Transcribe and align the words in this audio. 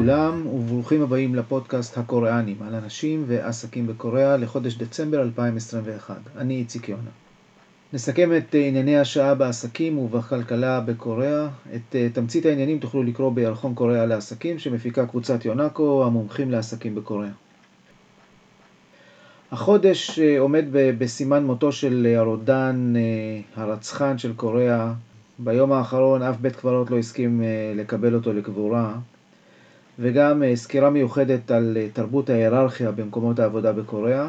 לכולם 0.00 0.46
וברוכים 0.46 1.02
הבאים 1.02 1.34
לפודקאסט 1.34 1.98
הקוריאנים 1.98 2.56
על 2.66 2.74
אנשים 2.74 3.24
ועסקים 3.26 3.86
בקוריאה 3.86 4.36
לחודש 4.36 4.76
דצמבר 4.76 5.22
2021. 5.22 6.16
אני 6.36 6.54
איציק 6.54 6.88
יונה. 6.88 7.10
נסכם 7.92 8.36
את 8.36 8.54
ענייני 8.54 8.98
השעה 8.98 9.34
בעסקים 9.34 9.98
ובכלכלה 9.98 10.80
בקוריאה. 10.80 11.48
את 11.74 11.94
אה, 11.96 12.08
תמצית 12.12 12.46
העניינים 12.46 12.78
תוכלו 12.78 13.02
לקרוא 13.02 13.32
בירחון 13.32 13.74
קוריאה 13.74 14.06
לעסקים 14.06 14.58
שמפיקה 14.58 15.06
קבוצת 15.06 15.44
יונאקו 15.44 16.04
המומחים 16.06 16.50
לעסקים 16.50 16.94
בקוריאה. 16.94 17.32
החודש 19.52 20.18
אה, 20.18 20.38
עומד 20.38 20.64
בסימן 20.72 21.44
מותו 21.44 21.72
של 21.72 22.14
הרודן 22.16 22.92
אה, 22.96 23.62
הרצחן 23.62 24.18
של 24.18 24.32
קוריאה. 24.32 24.92
ביום 25.38 25.72
האחרון 25.72 26.22
אף 26.22 26.36
בית 26.40 26.56
קברות 26.56 26.90
לא 26.90 26.98
הסכים 26.98 27.42
לקבל 27.76 28.14
אותו 28.14 28.32
לקבורה. 28.32 28.94
וגם 30.00 30.42
אה, 30.42 30.56
סקירה 30.56 30.90
מיוחדת 30.90 31.50
על 31.50 31.76
אה, 31.80 31.86
תרבות 31.92 32.30
ההיררכיה 32.30 32.90
במקומות 32.90 33.38
העבודה 33.38 33.72
בקוריאה. 33.72 34.28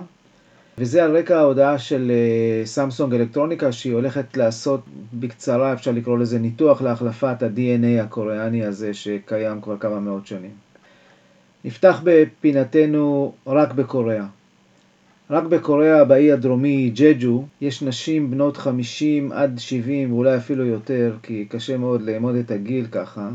וזה 0.77 1.03
על 1.03 1.17
רקע 1.17 1.38
ההודעה 1.38 1.77
של 1.77 2.12
אה, 2.12 2.66
סמסונג 2.66 3.13
אלקטרוניקה 3.13 3.71
שהיא 3.71 3.93
הולכת 3.93 4.38
לעשות 4.38 4.81
בקצרה, 5.13 5.73
אפשר 5.73 5.91
לקרוא 5.91 6.17
לזה 6.17 6.39
ניתוח 6.39 6.81
להחלפת 6.81 7.43
ה-DNA 7.43 8.03
הקוריאני 8.03 8.65
הזה 8.65 8.93
שקיים 8.93 9.62
כבר 9.62 9.77
כמה 9.77 9.99
מאות 9.99 10.27
שנים. 10.27 10.52
נפתח 11.65 12.01
בפינתנו 12.03 13.34
רק 13.48 13.73
בקוריאה. 13.73 14.26
רק 15.29 15.43
בקוריאה, 15.43 16.03
באי 16.03 16.31
הדרומי, 16.31 16.91
ג'ג'ו, 16.95 17.45
יש 17.62 17.81
נשים 17.81 18.31
בנות 18.31 18.57
50 18.57 19.31
עד 19.31 19.59
70 19.59 20.13
ואולי 20.13 20.37
אפילו 20.37 20.65
יותר, 20.65 21.15
כי 21.24 21.46
קשה 21.49 21.77
מאוד 21.77 22.01
לאמוד 22.01 22.35
את 22.35 22.51
הגיל 22.51 22.85
ככה, 22.91 23.29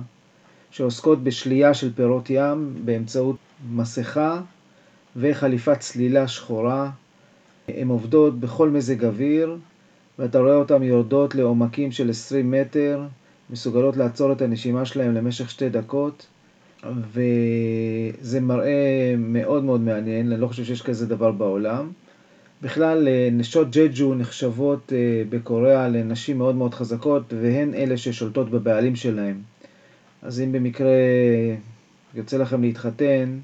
שעוסקות 0.70 1.25
בשלייה 1.25 1.75
של 1.75 1.92
פירות 1.95 2.31
ים 2.31 2.75
באמצעות 2.84 3.36
מסכה 3.70 4.41
וחליפת 5.17 5.81
צלילה 5.81 6.28
שחורה. 6.28 6.91
הן 7.69 7.89
עובדות 7.89 8.41
בכל 8.41 8.70
מזג 8.70 9.05
אוויר, 9.05 9.56
ואתה 10.19 10.39
רואה 10.39 10.55
אותן 10.55 10.83
יורדות 10.83 11.34
לעומקים 11.34 11.92
של 11.92 12.11
20 12.11 12.50
מטר, 12.50 13.03
מסוגלות 13.50 13.97
לעצור 13.97 14.33
את 14.33 14.42
הנשימה 14.42 14.84
שלהן 14.84 15.14
למשך 15.14 15.50
שתי 15.50 15.69
דקות, 15.69 16.27
וזה 17.12 18.41
מראה 18.41 19.14
מאוד 19.19 19.64
מאוד 19.64 19.80
מעניין, 19.80 20.33
אני 20.33 20.41
לא 20.41 20.47
חושב 20.47 20.64
שיש 20.64 20.83
כזה 20.83 21.06
דבר 21.06 21.33
בעולם. 21.33 21.91
בכלל, 22.62 23.08
נשות 23.33 23.70
ג'ג'ו 23.70 24.14
נחשבות 24.14 24.92
אה, 24.92 25.23
בקוריאה 25.28 25.89
לנשים 25.89 26.39
מאוד 26.39 26.55
מאוד 26.55 26.75
חזקות, 26.75 27.23
והן 27.42 27.75
אלה 27.75 27.97
ששולטות 27.97 28.51
בבעלים 28.51 28.97
שלהן. 28.97 29.36
אז 30.27 30.41
אם 30.41 30.52
במקרה 30.52 30.91
יוצא 32.14 32.36
לכם 32.36 32.62
להתחתן, 32.62 33.38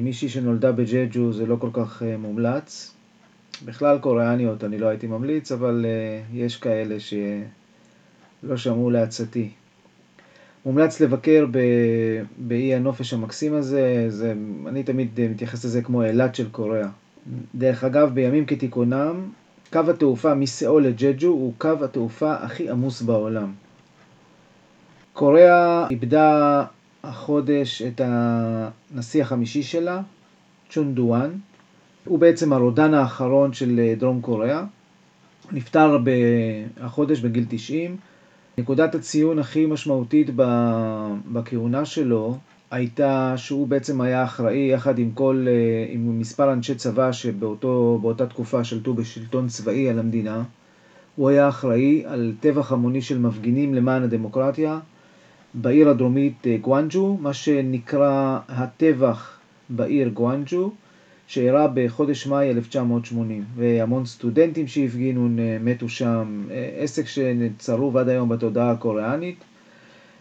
מישהי 0.00 0.28
שנולדה 0.28 0.72
בג'ג'ו 0.72 1.32
זה 1.32 1.46
לא 1.46 1.56
כל 1.56 1.70
כך 1.72 2.02
uh, 2.02 2.04
מומלץ. 2.18 2.94
בכלל 3.64 3.98
קוריאניות 3.98 4.64
אני 4.64 4.78
לא 4.78 4.86
הייתי 4.86 5.06
ממליץ, 5.06 5.52
אבל 5.52 5.86
uh, 5.86 6.36
יש 6.36 6.56
כאלה 6.56 6.96
שלא 7.00 8.56
שמעו 8.56 8.90
לעצתי. 8.90 9.50
מומלץ 10.66 11.00
לבקר 11.00 11.46
ב... 11.50 11.58
באי 12.38 12.74
הנופש 12.74 13.12
המקסים 13.12 13.54
הזה, 13.54 14.04
זה... 14.08 14.34
אני 14.66 14.82
תמיד 14.82 15.20
מתייחס 15.30 15.64
לזה 15.64 15.82
כמו 15.82 16.02
אילת 16.02 16.34
של 16.34 16.48
קוריאה. 16.50 16.88
דרך 17.54 17.84
אגב, 17.84 18.14
בימים 18.14 18.46
כתיקונם, 18.46 19.30
קו 19.72 19.80
התעופה 19.90 20.34
מסיאול 20.34 20.86
לג'ג'ו 20.86 21.28
הוא 21.28 21.52
קו 21.58 21.84
התעופה 21.84 22.34
הכי 22.34 22.70
עמוס 22.70 23.02
בעולם. 23.02 23.52
קוריאה 25.18 25.86
איבדה 25.90 26.64
החודש 27.04 27.82
את 27.82 28.00
הנשיא 28.04 29.22
החמישי 29.22 29.62
שלה, 29.62 30.00
צ'ון 30.70 30.94
דואן. 30.94 31.30
הוא 32.04 32.18
בעצם 32.18 32.52
הרודן 32.52 32.94
האחרון 32.94 33.52
של 33.52 33.80
אה, 33.80 33.94
דרום 33.98 34.20
קוריאה. 34.20 34.64
נפטר 35.52 35.98
החודש 36.80 37.20
בגיל 37.20 37.44
90. 37.48 37.96
נקודת 38.58 38.94
הציון 38.94 39.38
הכי 39.38 39.66
משמעותית 39.66 40.30
בכהונה 41.32 41.84
שלו 41.84 42.38
הייתה 42.70 43.34
שהוא 43.36 43.68
בעצם 43.68 44.00
היה 44.00 44.24
אחראי 44.24 44.70
יחד 44.72 44.98
עם 44.98 45.10
כל, 45.10 45.46
אה, 45.48 45.86
עם 45.88 46.18
מספר 46.18 46.52
אנשי 46.52 46.74
צבא 46.74 47.12
שבאותה 47.12 48.26
תקופה 48.26 48.64
שלטו 48.64 48.94
בשלטון 48.94 49.48
צבאי 49.48 49.90
על 49.90 49.98
המדינה. 49.98 50.42
הוא 51.16 51.28
היה 51.28 51.48
אחראי 51.48 52.02
על 52.06 52.34
טבח 52.40 52.72
המוני 52.72 53.02
של 53.02 53.18
מפגינים 53.18 53.74
למען 53.74 54.02
הדמוקרטיה, 54.02 54.78
בעיר 55.60 55.88
הדרומית 55.88 56.46
אה, 56.46 56.56
גואנג'ו, 56.60 57.18
מה 57.20 57.32
שנקרא 57.32 58.38
הטבח 58.48 59.38
בעיר 59.70 60.08
גואנג'ו, 60.08 60.70
שאירע 61.26 61.66
בחודש 61.74 62.26
מאי 62.26 62.50
1980, 62.50 63.44
והמון 63.56 64.06
סטודנטים 64.06 64.66
שהפגינו 64.66 65.28
מתו 65.60 65.88
שם, 65.88 66.44
אה, 66.50 66.70
עסק 66.78 67.04
שצרוב 67.06 67.96
עד 67.96 68.08
היום 68.08 68.28
בתודעה 68.28 68.70
הקוריאנית. 68.70 69.36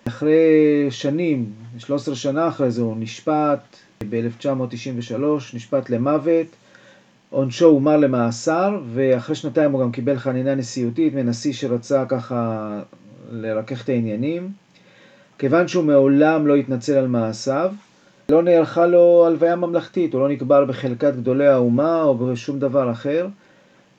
אחרי 0.08 0.88
שנים, 0.90 1.46
13 1.78 2.16
שנה 2.16 2.48
אחרי 2.48 2.72
זה, 2.72 2.82
הוא 2.82 2.96
נשפט 3.00 3.78
ב-1993, 4.10 5.22
נשפט 5.54 5.90
למוות. 5.90 6.48
עונשו 7.30 7.66
הומר 7.66 7.98
למאסר, 7.98 8.80
ואחרי 8.94 9.36
שנתיים 9.36 9.72
הוא 9.72 9.82
גם 9.82 9.92
קיבל 9.92 10.18
חנינה 10.18 10.56
נשיאותית 10.56 11.14
מנשיא 11.14 11.54
שרצה 11.54 12.06
ככה 12.06 12.70
לרכך 13.32 13.84
את 13.84 13.90
העניינים. 13.90 14.52
כיוון 15.38 15.68
שהוא 15.68 15.84
מעולם 15.84 16.48
לא 16.48 16.56
התנצל 16.56 16.94
על 16.94 17.08
מעשיו, 17.08 17.72
לא 18.30 18.44
נערכה 18.44 18.86
לו 18.86 19.26
הלוויה 19.28 19.56
ממלכתית, 19.56 20.14
הוא 20.14 20.22
לא 20.22 20.30
נקבר 20.30 20.66
בחלקת 20.66 21.14
גדולי 21.16 21.48
האומה 21.48 22.04
או 22.04 22.18
בשום 22.18 22.60
דבר 22.60 22.92
אחר. 22.92 23.28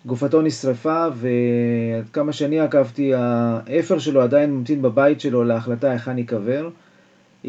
גופתו 0.06 0.42
נשרפה, 0.42 1.06
ועד 1.14 2.08
כמה 2.12 2.32
שאני 2.32 2.60
עקבתי, 2.60 3.12
האפר 3.14 3.98
שלו 3.98 4.22
עדיין 4.22 4.50
ממתין 4.50 4.82
בבית 4.82 5.20
שלו 5.20 5.44
להחלטה 5.44 5.90
היכן 5.90 6.18
ייקבר. 6.18 6.68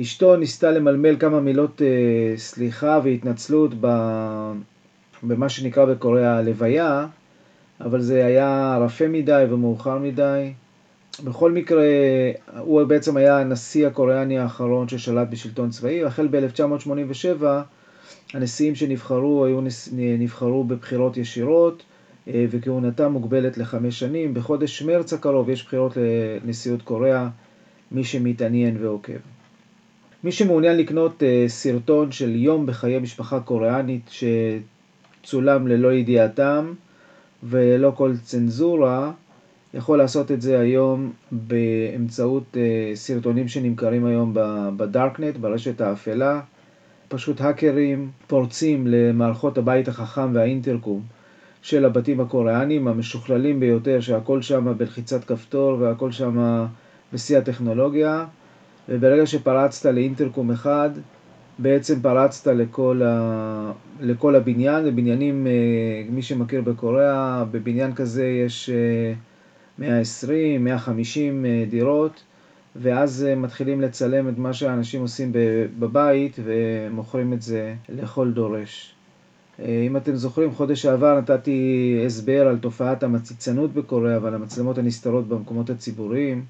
אשתו 0.01 0.35
ניסתה 0.35 0.71
למלמל 0.71 1.15
כמה 1.19 1.39
מילות 1.39 1.81
אה, 1.81 2.37
סליחה 2.37 2.99
והתנצלות 3.03 3.71
במה 5.23 5.49
שנקרא 5.49 5.85
בקוריאה 5.85 6.37
הלוויה, 6.37 7.07
אבל 7.81 8.01
זה 8.01 8.25
היה 8.25 8.77
רפה 8.81 9.07
מדי 9.07 9.45
ומאוחר 9.49 9.97
מדי. 9.97 10.53
בכל 11.23 11.51
מקרה, 11.51 11.85
הוא 12.59 12.83
בעצם 12.83 13.17
היה 13.17 13.39
הנשיא 13.39 13.87
הקוריאני 13.87 14.39
האחרון 14.39 14.87
ששלט 14.87 15.27
בשלטון 15.29 15.69
צבאי. 15.69 16.03
החל 16.03 16.27
ב-1987, 16.31 17.43
הנשיאים 18.33 18.75
שנבחרו 18.75 19.45
היו 19.45 19.59
נבחרו 20.19 20.63
בבחירות 20.63 21.17
ישירות, 21.17 21.83
אה, 22.27 22.45
וכהונתם 22.49 23.11
מוגבלת 23.11 23.57
לחמש 23.57 23.99
שנים. 23.99 24.33
בחודש 24.33 24.81
מרץ 24.81 25.13
הקרוב 25.13 25.49
יש 25.49 25.65
בחירות 25.65 25.97
לנשיאות 26.45 26.81
קוריאה, 26.81 27.27
מי 27.91 28.03
שמתעניין 28.03 28.77
ועוקב. 28.79 29.13
מי 30.23 30.31
שמעוניין 30.31 30.77
לקנות 30.77 31.23
אה, 31.23 31.45
סרטון 31.47 32.11
של 32.11 32.35
יום 32.35 32.65
בחיי 32.65 32.99
משפחה 32.99 33.39
קוריאנית 33.39 34.11
שצולם 35.23 35.67
ללא 35.67 35.93
ידיעתם 35.93 36.73
וללא 37.43 37.91
כל 37.95 38.13
צנזורה, 38.23 39.11
יכול 39.73 39.97
לעשות 39.97 40.31
את 40.31 40.41
זה 40.41 40.59
היום 40.59 41.11
באמצעות 41.31 42.57
אה, 42.57 42.91
סרטונים 42.95 43.47
שנמכרים 43.47 44.05
היום 44.05 44.33
בדארקנט, 44.77 45.37
ברשת 45.37 45.81
האפלה. 45.81 46.41
פשוט 47.07 47.41
האקרים 47.41 48.11
פורצים 48.27 48.87
למערכות 48.87 49.57
הבית 49.57 49.87
החכם 49.87 50.35
והאינטרקום 50.35 51.01
של 51.61 51.85
הבתים 51.85 52.19
הקוריאנים 52.19 52.87
המשוכללים 52.87 53.59
ביותר, 53.59 53.99
שהכל 53.99 54.41
שם 54.41 54.73
בלחיצת 54.77 55.23
כפתור 55.23 55.77
והכל 55.79 56.11
שם 56.11 56.65
בשיא 57.13 57.37
הטכנולוגיה. 57.37 58.25
וברגע 58.89 59.25
שפרצת 59.25 59.85
לאינטרקום 59.85 60.51
אחד, 60.51 60.89
בעצם 61.59 62.01
פרצת 62.01 62.47
לכל, 62.47 63.01
ה... 63.05 63.71
לכל 64.01 64.35
הבניין. 64.35 64.85
בבניינים, 64.85 65.47
אה, 65.47 65.51
מי 66.09 66.21
שמכיר 66.21 66.61
בקוריאה, 66.61 67.43
בבניין 67.51 67.95
כזה 67.95 68.27
יש... 68.27 68.69
120, 69.79 70.63
150 70.63 71.45
אה, 71.45 71.65
דירות, 71.69 72.23
ואז 72.75 73.25
אה, 73.29 73.35
מתחילים 73.35 73.81
לצלם 73.81 74.29
את 74.29 74.37
מה 74.37 74.53
שהאנשים 74.53 75.01
עושים 75.01 75.31
בבית 75.79 76.39
ומוכרים 76.43 77.33
את 77.33 77.41
זה 77.41 77.73
לכל 77.89 78.31
דורש. 78.31 78.93
אה, 79.59 79.83
אם 79.87 79.97
אתם 79.97 80.15
זוכרים, 80.15 80.51
חודש 80.51 80.81
שעבר 80.81 81.19
נתתי 81.19 82.01
הסבר 82.05 82.47
על 82.47 82.57
תופעת 82.57 83.03
המציצנות 83.03 83.73
בקוריאה 83.73 84.23
ועל 84.23 84.33
המצלמות 84.35 84.77
הנסתרות 84.77 85.27
במקומות 85.27 85.69
הציבוריים. 85.69 86.45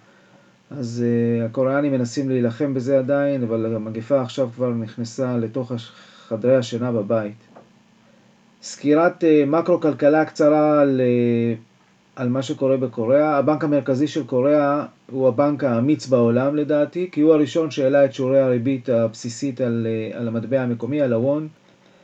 אז 0.71 1.03
הקוריאנים 1.45 1.91
מנסים 1.91 2.29
להילחם 2.29 2.73
בזה 2.73 2.99
עדיין, 2.99 3.43
אבל 3.43 3.75
המגפה 3.75 4.21
עכשיו 4.21 4.49
כבר 4.55 4.69
נכנסה 4.69 5.37
לתוך 5.37 5.71
חדרי 6.27 6.55
השינה 6.55 6.91
בבית. 6.91 7.35
סקירת 8.61 9.23
מקרו-כלכלה 9.47 10.25
קצרה 10.25 10.81
על 10.81 11.01
על 12.19 12.29
מה 12.29 12.41
שקורה 12.41 12.77
בקוריאה. 12.77 13.37
הבנק 13.37 13.63
המרכזי 13.63 14.07
של 14.07 14.23
קוריאה 14.25 14.85
הוא 15.11 15.27
הבנק 15.27 15.63
האמיץ 15.63 16.07
בעולם 16.07 16.55
לדעתי, 16.55 17.09
כי 17.11 17.21
הוא 17.21 17.33
הראשון 17.33 17.71
שהעלה 17.71 18.05
את 18.05 18.13
שיעורי 18.13 18.39
הריבית 18.39 18.89
הבסיסית 18.89 19.61
על, 19.61 19.87
על 20.13 20.27
המטבע 20.27 20.61
המקומי, 20.61 21.01
על 21.01 21.13
הוון. 21.13 21.47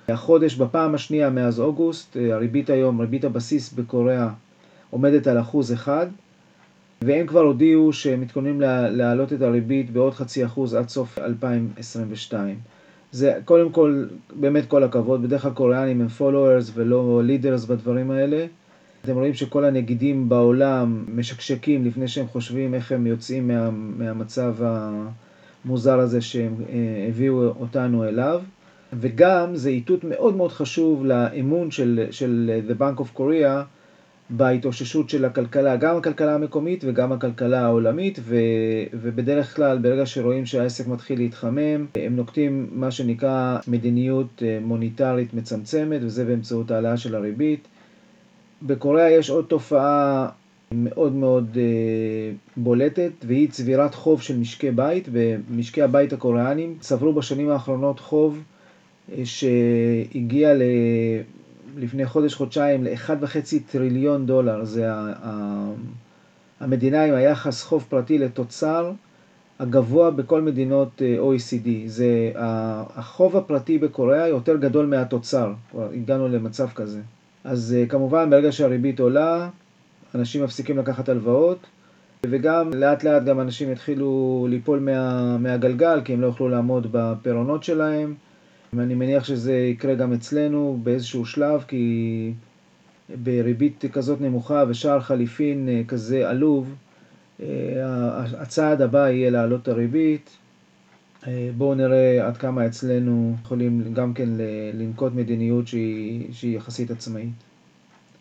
החודש 0.08 0.56
בפעם 0.56 0.96
השנייה 0.96 1.30
מאז 1.30 1.60
אוגוסט, 1.60 2.18
הריבית 2.32 2.70
היום, 2.70 3.02
ריבית 3.02 3.26
הבסיס 3.26 3.74
בקוריאה 3.74 4.30
עומדת 4.90 5.28
על 5.28 5.40
אחוז 5.40 5.74
אחד, 5.74 6.08
והם 7.02 7.28
כבר 7.28 7.42
הודיעו 7.42 7.94
שהם 7.94 8.22
מתכוננים 8.22 8.62
להעלות 8.92 9.34
את 9.34 9.42
הריבית 9.42 9.92
בעוד 9.92 10.14
חצי 10.14 10.46
אחוז 10.46 10.74
עד 10.74 10.90
סוף 10.90 11.20
2022. 11.20 12.56
זה 13.12 13.34
קודם 13.46 13.72
כל, 13.72 14.06
באמת 14.40 14.66
כל 14.68 14.84
הכבוד, 14.84 15.24
בדרך 15.24 15.42
כלל 15.42 15.52
קוריאנים 15.52 16.02
הם 16.02 16.08
followers 16.20 16.72
ולא 16.74 17.22
leaders 17.28 17.68
בדברים 17.68 18.12
האלה. 18.12 18.46
אתם 19.06 19.16
רואים 19.16 19.34
שכל 19.34 19.66
הנגידים 19.66 20.30
בעולם 20.30 21.06
משקשקים 21.08 21.86
לפני 21.86 22.08
שהם 22.08 22.28
חושבים 22.28 22.74
איך 22.74 22.92
הם 22.92 23.08
יוצאים 23.08 23.48
מה, 23.48 23.70
מהמצב 23.72 24.56
המוזר 25.66 26.00
הזה 26.00 26.22
שהם 26.22 26.56
אה, 26.70 27.06
הביאו 27.10 27.48
אותנו 27.60 28.04
אליו. 28.04 28.42
וגם 28.94 29.56
זה 29.56 29.70
איתות 29.70 30.04
מאוד 30.04 30.36
מאוד 30.36 30.52
חשוב 30.52 31.06
לאמון 31.06 31.72
של, 31.72 32.08
של 32.12 32.62
The 32.70 32.82
Bank 32.82 33.02
of 33.02 33.20
Korea 33.20 33.64
בהתאוששות 34.30 35.10
של 35.10 35.26
הכלכלה, 35.26 35.76
גם 35.76 35.98
הכלכלה 35.98 36.36
המקומית 36.36 36.84
וגם 36.88 37.12
הכלכלה 37.12 37.66
העולמית, 37.66 38.20
ו, 38.22 38.36
ובדרך 38.94 39.56
כלל 39.56 39.78
ברגע 39.78 40.06
שרואים 40.06 40.46
שהעסק 40.46 40.88
מתחיל 40.88 41.20
להתחמם, 41.20 41.86
הם 41.96 42.16
נוקטים 42.16 42.68
מה 42.72 42.92
שנקרא 42.92 43.58
מדיניות 43.68 44.44
אה, 44.46 44.60
מוניטרית 44.62 45.34
מצמצמת, 45.34 46.02
וזה 46.04 46.26
באמצעות 46.26 46.72
העלאה 46.72 46.98
של 46.98 47.16
הריבית. 47.16 47.68
בקוריאה 48.62 49.12
יש 49.12 49.30
עוד 49.30 49.46
תופעה 49.46 50.30
מאוד 50.72 51.14
מאוד 51.14 51.58
אה, 51.58 52.32
בולטת, 52.58 53.12
והיא 53.24 53.50
צבירת 53.50 53.96
חוב 53.96 54.22
של 54.22 54.38
משקי 54.38 54.72
בית, 54.72 55.08
ומשקי 55.12 55.82
הבית 55.82 56.14
הקוריאנים 56.14 56.78
צברו 56.80 57.14
בשנים 57.14 57.50
האחרונות 57.50 58.00
חוב 58.00 58.44
אה, 59.12 59.22
שהגיע 59.26 60.54
ל... 60.54 60.62
לפני 61.78 62.06
חודש-חודשיים 62.06 62.84
ל-1.5 62.84 63.38
טריליון 63.72 64.26
דולר. 64.26 64.66
זה 64.66 64.88
המדינה 66.60 67.04
עם 67.04 67.14
היחס 67.14 67.64
חוב 67.64 67.86
פרטי 67.90 68.18
לתוצר 68.18 68.92
הגבוה 69.60 70.12
בכל 70.12 70.42
מדינות 70.42 71.02
אה, 71.02 71.18
OECD. 71.20 71.70
זה 71.86 72.32
החוב 72.36 73.38
הפרטי 73.38 73.78
בקוריאה 73.78 74.28
יותר 74.28 74.58
גדול 74.58 74.86
מהתוצר, 74.86 75.54
כבר 75.72 75.90
הגענו 75.94 76.28
למצב 76.28 76.68
כזה. 76.70 77.02
אז 77.46 77.76
אה, 77.78 77.86
כמובן 77.86 78.30
ברגע 78.30 78.52
שהריבית 78.52 79.00
עולה, 79.00 79.50
אנשים 80.16 80.44
מפסיקים 80.44 80.78
לקחת 80.78 81.10
הלוואות, 81.10 81.60
וגם 82.26 82.74
לאט 82.74 83.04
לאט 83.04 83.24
גם 83.24 83.40
אנשים 83.40 83.72
יתחילו 83.72 84.48
ליפול 84.50 84.80
מה, 84.80 85.38
מהגלגל, 85.38 86.02
כי 86.06 86.14
הם 86.14 86.22
לא 86.22 86.28
יוכלו 86.28 86.50
לעמוד 86.50 86.88
בפירעונות 86.92 87.64
שלהם. 87.64 88.14
ואני 88.74 88.96
מניח 88.96 89.24
שזה 89.24 89.54
יקרה 89.54 89.96
גם 89.96 90.14
אצלנו 90.14 90.80
באיזשהו 90.84 91.26
שלב, 91.26 91.64
כי 91.68 92.34
בריבית 93.10 93.86
כזאת 93.94 94.22
נמוכה 94.22 94.64
ושער 94.68 95.00
חליפין 95.00 95.70
אה, 95.70 95.82
כזה 95.88 96.30
עלוב, 96.30 96.76
אה, 97.42 97.48
הצעד 98.38 98.82
הבא 98.82 99.10
יהיה 99.10 99.30
להעלות 99.30 99.62
את 99.62 99.68
הריבית. 99.68 100.38
אה, 101.28 101.50
בואו 101.58 101.76
נראה 101.76 102.28
עד 102.28 102.38
כמה 102.38 102.66
אצלנו 102.66 103.36
יכולים 103.44 103.94
גם 103.94 104.14
כן 104.14 104.30
לנקוט 104.74 105.14
מדיניות 105.14 105.68
שהיא, 105.68 106.34
שהיא 106.34 106.58
יחסית 106.58 106.92
עצמאית. 106.92 107.30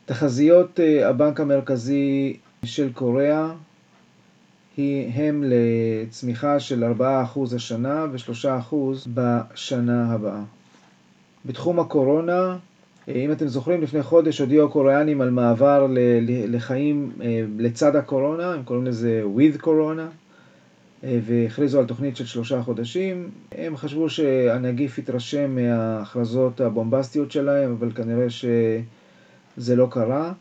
תחזיות 0.05 0.81
הבנק 1.05 1.41
המרכזי 1.41 2.37
של 2.65 2.93
קוריאה 2.93 3.53
הם 5.15 5.45
לצמיחה 5.47 6.61
של 6.61 6.85
4% 7.01 7.03
השנה 7.56 8.06
ו-3% 8.12 8.75
בשנה 9.15 10.12
הבאה. 10.12 10.43
בתחום 11.47 11.81
הקורונה, 11.81 12.56
אם 13.09 13.33
אתם 13.33 13.49
זוכרים, 13.49 13.83
לפני 13.83 14.03
חודש 14.03 14.39
הודיעו 14.39 14.67
הקוריאנים 14.69 15.21
על 15.21 15.31
מעבר 15.31 15.87
לחיים 16.49 17.12
אה, 17.23 17.45
לצד 17.59 17.97
הקורונה, 17.97 18.53
הם 18.53 18.62
קוראים 18.62 18.87
לזה 18.87 19.23
with 19.37 19.69
אה, 19.69 20.05
והכריזו 21.05 21.79
על 21.79 21.87
תוכנית 21.87 22.17
של 22.17 22.27
שלושה 22.27 22.62
חודשים. 22.62 23.31
הם 23.53 23.77
חשבו 23.77 24.09
שהנגיף 24.09 24.99
יתרשם 24.99 25.55
מההכרזות 25.55 26.61
הבומבסטיות 26.61 27.33
שלהם, 27.33 27.73
אבל 27.79 27.93
כנראה 27.93 28.31
שזה 28.31 29.77
לא 29.77 29.89
קרה. 29.91 30.33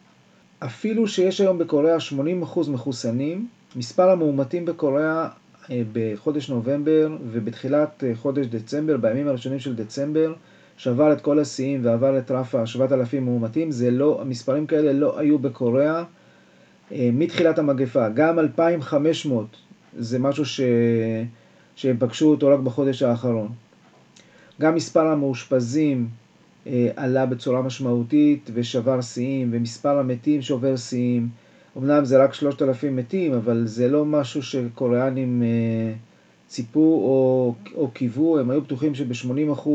אפילו 0.59 1.07
שיש 1.07 1.41
היום 1.41 1.57
בקוריאה 1.57 1.97
80% 1.97 2.69
מחוסנים, 2.69 3.47
מספר 3.75 4.09
המאומתים 4.09 4.65
בקוריאה 4.65 5.27
אה, 5.71 5.81
בחודש 5.93 6.49
נובמבר 6.49 7.17
ובתחילת 7.31 8.03
אה, 8.03 8.15
חודש 8.15 8.45
דצמבר, 8.45 8.97
בימים 8.97 9.27
הראשונים 9.27 9.59
של 9.59 9.75
דצמבר, 9.75 10.33
שבר 10.77 11.13
את 11.13 11.21
כל 11.21 11.39
השיאים 11.39 11.85
ועבר 11.85 12.17
את 12.17 12.31
רף 12.31 12.55
ה-7,000 12.55 13.19
מאומתים. 13.21 13.71
זה 13.71 13.91
לא, 13.91 14.21
המספרים 14.21 14.67
כאלה 14.67 14.93
לא 14.93 15.19
היו 15.19 15.39
בקוריאה 15.39 16.03
אה, 16.91 17.09
מתחילת 17.13 17.59
המגפה. 17.59 18.09
גם 18.09 18.39
2,500 18.39 19.45
זה 19.97 20.19
משהו 20.19 20.45
ש... 20.45 20.61
שהם 21.75 21.97
פגשו 21.99 22.29
אותו 22.29 22.47
רק 22.47 22.59
בחודש 22.59 23.01
האחרון. 23.01 23.49
גם 24.61 24.75
מספר 24.75 25.07
המאושפזים 25.07 26.07
עלה 26.95 27.25
בצורה 27.25 27.61
משמעותית 27.61 28.49
ושבר 28.53 29.01
שיאים, 29.01 29.49
ומספר 29.51 29.97
המתים 29.99 30.41
שובר 30.41 30.75
שיאים. 30.75 31.29
אמנם 31.77 32.05
זה 32.05 32.23
רק 32.23 32.33
3,000 32.33 32.95
מתים, 32.95 33.33
אבל 33.33 33.67
זה 33.67 33.87
לא 33.87 34.05
משהו 34.05 34.43
שקוריאנים 34.43 35.43
אה, 35.43 35.93
ציפו 36.47 36.79
או, 36.79 37.55
או 37.75 37.91
קיוו, 37.91 38.39
הם 38.39 38.49
היו 38.49 38.61
בטוחים 38.61 38.95
שב-80% 38.95 39.69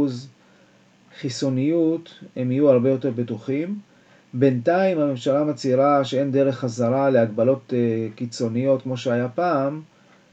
חיסוניות 1.21 2.15
הם 2.37 2.53
יהיו 2.53 2.71
הרבה 2.71 2.91
יותר 2.91 3.11
בטוחים. 3.11 3.79
בינתיים 4.35 4.99
הממשלה 4.99 5.45
מצהירה 5.45 6.05
שאין 6.05 6.33
דרך 6.33 6.59
חזרה 6.59 7.11
להגבלות 7.11 7.73
אה, 7.77 8.09
קיצוניות 8.15 8.83
כמו 8.83 8.97
שהיה 8.97 9.29
פעם, 9.29 9.81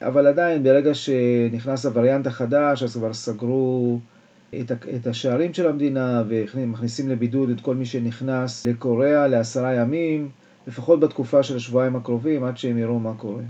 אבל 0.02 0.28
עדיין 0.28 0.64
ברגע 0.64 0.94
שנכנס 0.94 1.86
הווריאנט 1.86 2.28
החדש 2.28 2.84
אז 2.84 2.98
כבר 2.98 3.14
סגרו 3.14 4.00
את, 4.60 4.72
את 4.72 5.08
השערים 5.08 5.54
של 5.54 5.68
המדינה 5.68 6.24
ומכניסים 6.28 7.10
לבידוד 7.10 7.50
את 7.50 7.62
כל 7.62 7.76
מי 7.76 7.86
שנכנס 7.86 8.68
לקוריאה 8.68 9.28
לעשרה 9.28 9.74
ימים. 9.74 10.30
לפחות 10.68 11.00
בתקופה 11.00 11.44
של 11.44 11.56
השבועיים 11.56 11.96
הקרובים, 11.96 12.44
עד 12.44 12.58
שהם 12.58 12.78
יראו 12.78 13.00
מה 13.00 13.14
קורה. 13.18 13.44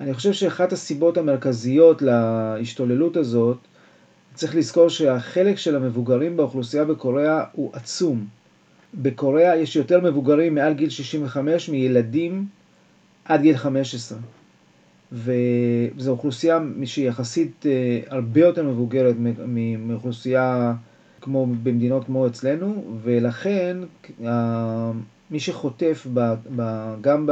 אני 0.00 0.14
חושב 0.14 0.32
שאחת 0.32 0.72
הסיבות 0.72 1.18
המרכזיות 1.18 2.02
להשתוללות 2.02 3.16
הזאת, 3.16 3.58
צריך 4.34 4.56
לזכור 4.56 4.88
שהחלק 4.88 5.58
של 5.58 5.76
המבוגרים 5.76 6.36
באוכלוסייה 6.36 6.84
בקוריאה 6.84 7.44
הוא 7.52 7.70
עצום. 7.72 8.26
בקוריאה 8.94 9.56
יש 9.56 9.76
יותר 9.76 10.00
מבוגרים 10.00 10.54
מעל 10.54 10.74
גיל 10.74 10.90
65 10.90 11.68
מילדים 11.68 12.46
עד 13.24 13.42
גיל 13.42 13.56
15. 13.56 14.18
וזו 15.12 16.10
אוכלוסייה 16.10 16.58
שהיא 16.84 17.08
יחסית 17.08 17.66
אה, 17.66 18.00
הרבה 18.08 18.40
יותר 18.40 18.68
מבוגרת 18.68 19.14
מאוכלוסייה 19.78 20.74
כמו 21.20 21.46
במדינות 21.62 22.04
כמו 22.04 22.26
אצלנו, 22.26 22.84
ולכן 23.02 23.76
מי 25.30 25.40
שחוטף 25.40 26.06
ב, 26.14 26.34
ב, 26.56 26.94
גם 27.00 27.28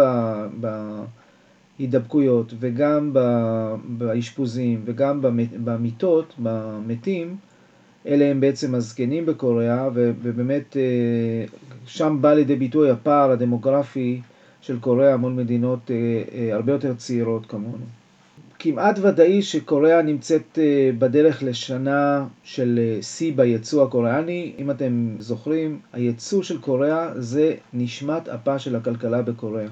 בהידבקויות 1.78 2.54
וגם 2.60 3.10
באשפוזים 3.88 4.82
וגם 4.84 5.20
במיטות, 5.64 6.34
במתים, 6.38 7.36
אלה 8.06 8.24
הם 8.24 8.40
בעצם 8.40 8.74
הזקנים 8.74 9.26
בקוריאה, 9.26 9.88
ובאמת 9.94 10.76
אה, 10.76 11.44
שם 11.86 12.18
בא 12.20 12.34
לידי 12.34 12.56
ביטוי 12.56 12.90
הפער 12.90 13.30
הדמוגרפי 13.30 14.20
של 14.60 14.78
קוריאה 14.78 15.16
מול 15.16 15.32
מדינות 15.32 15.90
אה, 15.90 15.96
אה, 16.34 16.54
הרבה 16.54 16.72
יותר 16.72 16.94
צעירות 16.94 17.46
כמונו. 17.46 17.84
כמעט 18.58 18.98
ודאי 19.02 19.42
שקוריאה 19.42 20.02
נמצאת 20.02 20.58
אה, 20.58 20.90
בדרך 20.98 21.42
לשנה 21.42 22.26
של 22.44 22.98
שיא 23.02 23.32
ביצוא 23.36 23.84
הקוריאני. 23.84 24.52
אם 24.58 24.70
אתם 24.70 25.16
זוכרים, 25.18 25.80
היצוא 25.92 26.42
של 26.42 26.60
קוריאה 26.60 27.10
זה 27.16 27.54
נשמת 27.72 28.28
אפה 28.28 28.58
של 28.58 28.76
הכלכלה 28.76 29.22
בקוריאה. 29.22 29.68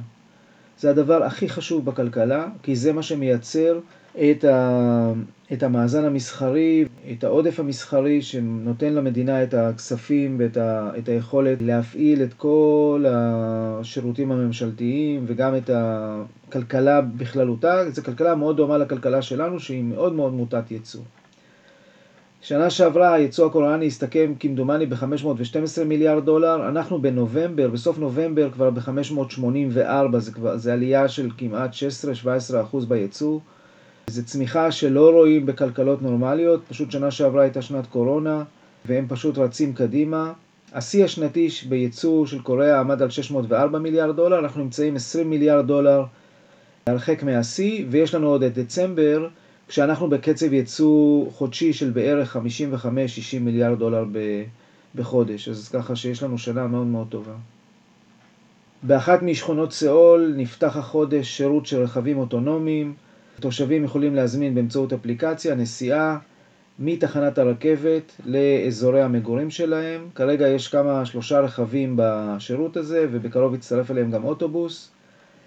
זה 0.79 0.91
הדבר 0.91 1.25
הכי 1.25 1.49
חשוב 1.49 1.85
בכלכלה, 1.85 2.49
כי 2.63 2.77
זה 2.77 2.93
מה 2.93 3.03
שמייצר 3.03 3.79
את, 4.21 4.45
ה, 4.45 5.13
את 5.53 5.63
המאזן 5.63 6.05
המסחרי, 6.05 6.85
את 7.13 7.25
העודף 7.25 7.61
המסחרי 7.61 8.23
שנותן 8.23 8.93
למדינה 8.95 9.43
את 9.43 9.55
הכספים 9.55 10.37
ואת 10.39 10.57
ה, 10.57 10.91
את 10.99 11.09
היכולת 11.09 11.63
להפעיל 11.63 12.23
את 12.23 12.35
כל 12.35 13.05
השירותים 13.09 14.33
הממשלתיים 14.33 15.25
וגם 15.27 15.57
את 15.57 15.71
הכלכלה 15.73 17.01
בכללותה. 17.01 17.91
זו 17.91 18.03
כלכלה 18.03 18.35
מאוד 18.35 18.57
דומה 18.57 18.79
לכלכלה 18.79 19.23
שלנו 19.23 19.61
שהיא 19.61 19.85
מאוד 19.85 20.13
מאוד 20.13 20.33
מוטת 20.33 20.71
ייצוא. 20.71 21.03
שנה 22.41 22.71
שעברה 22.71 23.15
הייצוא 23.15 23.47
הקוריאני 23.47 23.87
הסתכם 23.87 24.33
כמדומני 24.41 24.87
ב-512 24.87 25.85
מיליארד 25.87 26.25
דולר, 26.25 26.69
אנחנו 26.69 27.03
בנובמבר, 27.03 27.69
בסוף 27.69 27.99
נובמבר 27.99 28.51
כבר 28.51 28.71
ב-584, 28.71 30.19
זה, 30.19 30.33
זה 30.57 30.73
עלייה 30.73 31.09
של 31.09 31.31
כמעט 31.39 31.71
16-17% 32.25 32.87
בייצוא. 32.89 33.41
זו 34.09 34.25
צמיחה 34.25 34.71
שלא 34.73 35.11
רואים 35.11 35.47
בכלכלות 35.47 36.03
נורמליות, 36.03 36.61
פשוט 36.69 36.91
שנה 36.91 37.11
שעברה 37.11 37.43
הייתה 37.43 37.63
שנת 37.63 37.87
קורונה, 37.87 38.43
והם 38.87 39.07
פשוט 39.09 39.39
רצים 39.39 39.73
קדימה. 39.73 40.33
השיא 40.73 41.05
השנתי 41.05 41.49
בייצוא 41.69 42.27
של 42.27 42.43
קוריאה 42.43 42.81
עמד 42.81 43.03
על 43.03 43.11
604 43.11 43.79
מיליארד 43.79 44.17
דולר, 44.17 44.39
אנחנו 44.39 44.63
נמצאים 44.63 44.97
20 44.97 45.31
מיליארד 45.31 45.67
דולר 45.67 46.05
הרחק 46.87 47.23
מהשיא, 47.23 47.85
ויש 47.91 48.15
לנו 48.15 48.29
עוד 48.29 48.43
את 48.43 48.59
דצמבר, 48.59 49.29
כשאנחנו 49.69 50.09
בקצב 50.09 50.53
ייצוא 50.53 51.31
חודשי 51.31 51.73
של 51.73 51.91
בערך 51.91 52.37
55-60 52.37 52.41
מיליארד 53.41 53.79
דולר 53.79 54.05
בחודש, 54.95 55.49
אז 55.49 55.69
ככה 55.69 55.97
שיש 55.97 56.23
לנו 56.23 56.39
שנה 56.39 56.67
מאוד 56.67 56.87
מאוד 56.87 57.07
טובה. 57.09 57.33
באחת 58.83 59.23
משכונות 59.23 59.73
סאול 59.73 60.35
נפתח 60.37 60.77
החודש 60.77 61.37
שירות 61.37 61.67
של 61.67 61.83
רכבים 61.83 62.19
אוטונומיים, 62.19 62.95
תושבים 63.41 63.85
יכולים 63.85 64.15
להזמין 64.15 64.55
באמצעות 64.55 64.93
אפליקציה 64.93 65.55
נסיעה 65.55 66.19
מתחנת 66.79 67.39
הרכבת 67.39 68.13
לאזורי 68.25 69.03
המגורים 69.03 69.51
שלהם. 69.51 70.09
כרגע 70.15 70.49
יש 70.49 70.69
כמה, 70.69 71.07
שלושה 71.07 71.41
רכבים 71.41 71.95
בשירות 71.97 72.77
הזה, 72.77 73.07
ובקרוב 73.11 73.55
יצטרף 73.55 73.91
אליהם 73.91 74.11
גם 74.11 74.25
אוטובוס. 74.25 74.91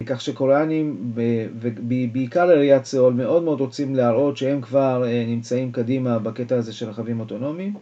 כך 0.05 0.21
שקוריאנים, 0.21 1.13
ובעיקר 1.61 2.49
עיריית 2.49 2.85
סאול, 2.85 3.13
מאוד 3.13 3.43
מאוד 3.43 3.59
רוצים 3.59 3.95
להראות 3.95 4.37
שהם 4.37 4.61
כבר 4.61 5.03
אה, 5.07 5.25
נמצאים 5.27 5.71
קדימה 5.71 6.19
בקטע 6.19 6.55
הזה 6.55 6.73
של 6.73 6.89
רכבים 6.89 7.19
אוטונומיים. 7.19 7.73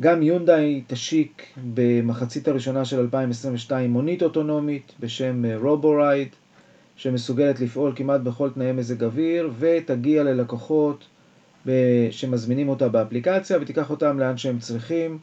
גם 0.00 0.22
יונדאי 0.22 0.82
תשיק 0.86 1.42
במחצית 1.74 2.48
הראשונה 2.48 2.84
של 2.84 3.00
2022 3.00 3.90
מונית 3.90 4.22
אוטונומית 4.22 4.92
בשם 5.00 5.44
רובורייד, 5.60 6.28
אה, 6.28 6.47
שמסוגלת 6.98 7.60
לפעול 7.60 7.92
כמעט 7.96 8.20
בכל 8.20 8.50
תנאי 8.50 8.72
מזג 8.72 9.04
אוויר, 9.04 9.50
ותגיע 9.58 10.22
ללקוחות 10.24 11.04
שמזמינים 12.10 12.68
אותה 12.68 12.88
באפליקציה 12.88 13.58
ותיקח 13.60 13.90
אותם 13.90 14.18
לאן 14.18 14.36
שהם 14.36 14.58
צריכים, 14.58 15.18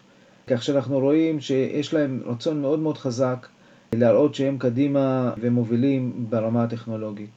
כך 0.47 0.63
שאנחנו 0.63 0.99
רואים 0.99 1.39
שיש 1.39 1.93
להם 1.93 2.21
רצון 2.25 2.61
מאוד 2.61 2.79
מאוד 2.79 2.97
חזק 2.97 3.47
להראות 3.93 4.35
שהם 4.35 4.57
קדימה 4.57 5.33
ומובילים 5.39 6.25
ברמה 6.29 6.63
הטכנולוגית. 6.63 7.29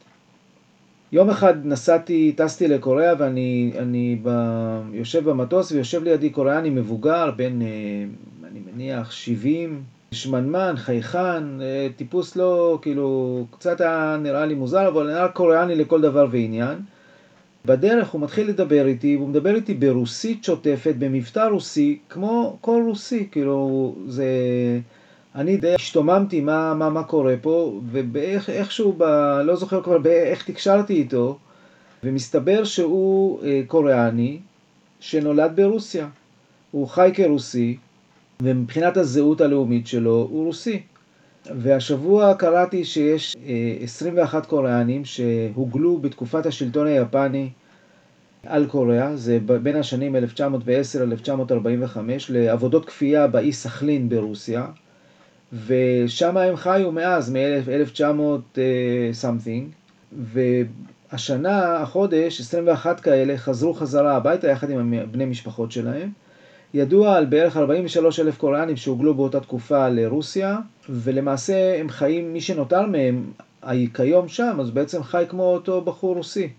יום 1.11 1.29
אחד 1.29 1.65
נסעתי, 1.65 2.33
טסתי 2.37 2.67
לקוריאה 2.67 3.13
ואני 3.19 3.71
אני 3.77 4.19
ב, 4.23 4.29
יושב 4.93 5.29
במטוס 5.29 5.71
ויושב 5.71 6.03
לידי 6.03 6.29
קוריאני 6.29 6.69
מבוגר, 6.69 7.31
בן, 7.35 7.61
אה, 7.61 7.67
אני 8.51 8.59
מניח, 8.73 9.11
70, 9.11 9.83
שמנמן, 10.11 10.73
חייכן, 10.77 11.61
אה, 11.61 11.87
טיפוס 11.95 12.35
לא, 12.35 12.79
כאילו, 12.81 13.45
קצת 13.51 13.81
היה 13.81 14.17
נראה 14.21 14.45
לי 14.45 14.53
מוזר, 14.53 14.87
אבל 14.87 15.07
נראה 15.07 15.27
קוריאני 15.27 15.75
לכל 15.75 16.01
דבר 16.01 16.27
ועניין. 16.31 16.77
בדרך 17.65 18.09
הוא 18.09 18.21
מתחיל 18.21 18.49
לדבר 18.49 18.85
איתי, 18.85 19.15
והוא 19.15 19.29
מדבר 19.29 19.55
איתי 19.55 19.73
ברוסית 19.73 20.43
שוטפת, 20.43 20.95
במבטא 20.99 21.47
רוסי, 21.51 21.99
כמו 22.09 22.57
כל 22.61 22.83
רוסי, 22.87 23.27
כאילו, 23.31 23.95
זה... 24.07 24.25
אני 25.35 25.57
די 25.57 25.75
השתוממתי 25.75 26.41
מה, 26.41 26.73
מה, 26.73 26.89
מה 26.89 27.03
קורה 27.03 27.35
פה, 27.41 27.79
ואיכשהו, 27.91 28.93
ב... 28.97 29.03
לא 29.45 29.55
זוכר 29.55 29.83
כבר 29.83 29.97
איך 30.05 30.45
תקשרתי 30.45 30.93
איתו, 30.93 31.37
ומסתבר 32.03 32.63
שהוא 32.63 33.43
אה, 33.43 33.61
קוריאני 33.67 34.39
שנולד 34.99 35.51
ברוסיה. 35.55 36.07
הוא 36.71 36.87
חי 36.87 37.11
כרוסי, 37.13 37.77
ומבחינת 38.41 38.97
הזהות 38.97 39.41
הלאומית 39.41 39.87
שלו 39.87 40.27
הוא 40.31 40.45
רוסי. 40.45 40.81
והשבוע 41.45 42.33
קראתי 42.33 42.85
שיש 42.85 43.35
21 43.83 44.43
אה, 44.43 44.49
קוריאנים 44.49 45.05
שהוגלו 45.05 45.97
בתקופת 45.97 46.45
השלטון 46.45 46.87
היפני 46.87 47.49
על 48.45 48.65
קוריאה, 48.67 49.15
זה 49.15 49.39
בין 49.63 49.75
השנים 49.75 50.15
1910-1945, 50.15 50.19
לעבודות 52.29 52.85
כפייה 52.85 53.27
באי 53.27 53.53
סכלין 53.53 54.09
ברוסיה, 54.09 54.65
ושם 55.65 56.37
הם 56.37 56.55
חיו 56.55 56.91
מאז, 56.91 57.31
מ-1900 57.31 58.57
something, 59.21 59.95
והשנה, 60.11 61.77
החודש, 61.77 62.39
21 62.39 62.99
כאלה 62.99 63.37
חזרו 63.37 63.73
חזרה 63.73 64.15
הביתה 64.15 64.47
יחד 64.47 64.69
עם 64.69 64.93
בני 65.11 65.25
משפחות 65.25 65.71
שלהם. 65.71 66.11
ידוע 66.73 67.15
על 67.15 67.25
בערך 67.25 67.57
43 67.57 68.19
אלף 68.19 68.37
קוריאנים 68.37 68.77
שהוגלו 68.77 69.13
באותה 69.13 69.39
תקופה 69.39 69.89
לרוסיה, 69.89 70.57
ולמעשה 70.89 71.79
הם 71.79 71.89
חיים, 71.89 72.33
מי 72.33 72.41
שנותר 72.41 72.85
מהם 72.85 73.31
כיום 73.93 74.27
שם, 74.27 74.57
אז 74.59 74.71
בעצם 74.71 75.03
חי 75.03 75.23
כמו 75.29 75.43
אותו 75.43 75.81
בחור 75.81 76.15
רוסי, 76.15 76.49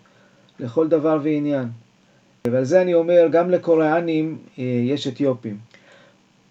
לכל 0.60 0.88
דבר 0.88 1.18
ועניין. 1.22 1.68
ועל 2.46 2.64
זה 2.64 2.82
אני 2.82 2.94
אומר, 2.94 3.26
גם 3.32 3.50
לקוריאנים 3.50 4.38
אה, 4.58 4.64
יש 4.64 5.06
אתיופים. 5.06 5.58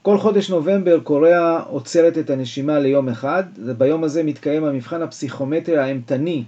כל 0.01 0.17
חודש 0.17 0.49
נובמבר 0.49 0.99
קוריאה 0.99 1.59
עוצרת 1.59 2.17
את 2.17 2.29
הנשימה 2.29 2.79
ליום 2.79 3.09
אחד, 3.09 3.43
וביום 3.65 4.03
הזה 4.03 4.23
מתקיים 4.23 4.63
המבחן 4.63 5.01
הפסיכומטרי 5.01 5.77
האימתני, 5.77 6.43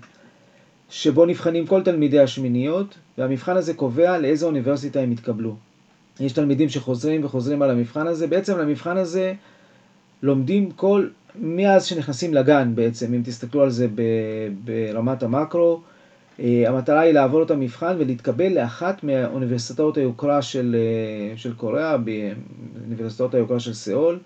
שבו 0.89 1.25
נבחנים 1.25 1.67
כל 1.67 1.83
תלמידי 1.83 2.19
השמיניות, 2.19 2.97
והמבחן 3.17 3.57
הזה 3.57 3.73
קובע 3.73 4.17
לאיזו 4.17 4.47
אוניברסיטה 4.47 4.99
הם 4.99 5.11
יתקבלו. 5.11 5.55
יש 6.19 6.31
תלמידים 6.31 6.69
שחוזרים 6.69 7.25
וחוזרים 7.25 7.61
על 7.61 7.69
המבחן 7.69 8.07
הזה. 8.07 8.27
בעצם 8.27 8.59
למבחן 8.59 8.97
הזה 8.97 9.33
לומדים 10.23 10.71
כל, 10.71 11.07
מאז 11.35 11.85
שנכנסים 11.85 12.33
לגן 12.33 12.71
בעצם, 12.75 13.13
אם 13.13 13.21
תסתכלו 13.25 13.61
על 13.61 13.69
זה 13.69 13.87
ברמת 14.63 15.23
המקרו. 15.23 15.81
אה, 16.39 16.63
המטרה 16.67 16.99
היא 16.99 17.13
לעבור 17.13 17.43
את 17.43 17.51
המבחן 17.51 17.95
ולהתקבל 17.99 18.47
לאחת 18.47 19.03
מאוניברסיטאות 19.03 19.97
היוקרה 19.97 20.41
של, 20.41 20.75
אה, 20.79 21.37
של 21.37 21.53
קוריאה, 21.53 21.97
באוניברסיטאות 21.97 23.33
היוקרה 23.33 23.59
של 23.59 23.73
סאול. 23.73 24.19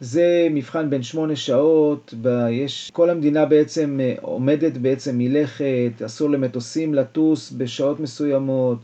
זה 0.00 0.48
מבחן 0.50 0.90
בין 0.90 1.02
שמונה 1.02 1.36
שעות, 1.36 2.14
ב, 2.22 2.46
יש, 2.50 2.90
כל 2.92 3.10
המדינה 3.10 3.46
בעצם 3.46 4.00
אה, 4.02 4.14
עומדת 4.20 4.76
בעצם 4.76 5.18
מלכת, 5.18 6.02
אסור 6.06 6.30
למטוסים 6.30 6.94
לטוס 6.94 7.52
בשעות 7.52 8.00
מסוימות, 8.00 8.78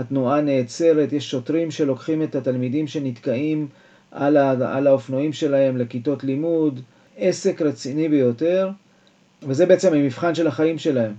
התנועה 0.00 0.40
נעצרת, 0.40 1.12
יש 1.12 1.30
שוטרים 1.30 1.70
שלוקחים 1.70 2.22
את 2.22 2.34
התלמידים 2.34 2.86
שנתקעים 2.86 3.68
על, 4.10 4.36
ה, 4.36 4.76
על 4.76 4.86
האופנועים 4.86 5.32
שלהם 5.32 5.76
לכיתות 5.76 6.24
לימוד, 6.24 6.80
עסק 7.16 7.62
רציני 7.62 8.08
ביותר, 8.08 8.70
וזה 9.42 9.66
בעצם 9.66 9.94
המבחן 9.94 10.34
של 10.34 10.46
החיים 10.46 10.78
שלהם. 10.78 11.12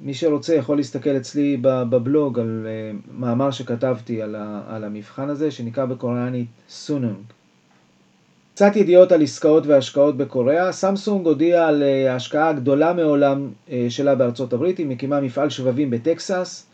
מי 0.00 0.14
שרוצה 0.14 0.54
יכול 0.54 0.76
להסתכל 0.76 1.16
אצלי 1.16 1.56
בבלוג 1.62 2.38
על 2.38 2.66
אה, 2.66 2.98
מאמר 3.18 3.50
שכתבתי 3.50 4.22
על, 4.22 4.34
ה, 4.34 4.62
על 4.68 4.84
המבחן 4.84 5.28
הזה, 5.28 5.50
שנקרא 5.50 5.84
בקוריאנית 5.84 6.48
סונונג. 6.68 7.16
קצת 8.54 8.76
ידיעות 8.76 9.12
על 9.12 9.22
עסקאות 9.22 9.66
והשקעות 9.66 10.16
בקוריאה. 10.16 10.72
סמסונג 10.72 11.26
הודיעה 11.26 11.68
על 11.68 11.82
אה, 11.82 12.12
ההשקעה 12.12 12.48
הגדולה 12.48 12.92
מעולם 12.92 13.50
אה, 13.70 13.86
שלה 13.88 14.14
בארצות 14.14 14.52
הברית, 14.52 14.78
היא 14.78 14.86
מקימה 14.86 15.20
מפעל 15.20 15.50
שבבים 15.50 15.90
בטקסס. 15.90 16.66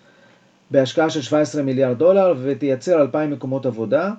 בהשקעה 0.72 1.10
של 1.10 1.22
17 1.22 1.62
מיליארד 1.62 1.98
דולר 1.98 2.34
ותייצר 2.42 3.02
2,000 3.02 3.30
מקומות 3.30 3.66
עבודה. 3.66 4.10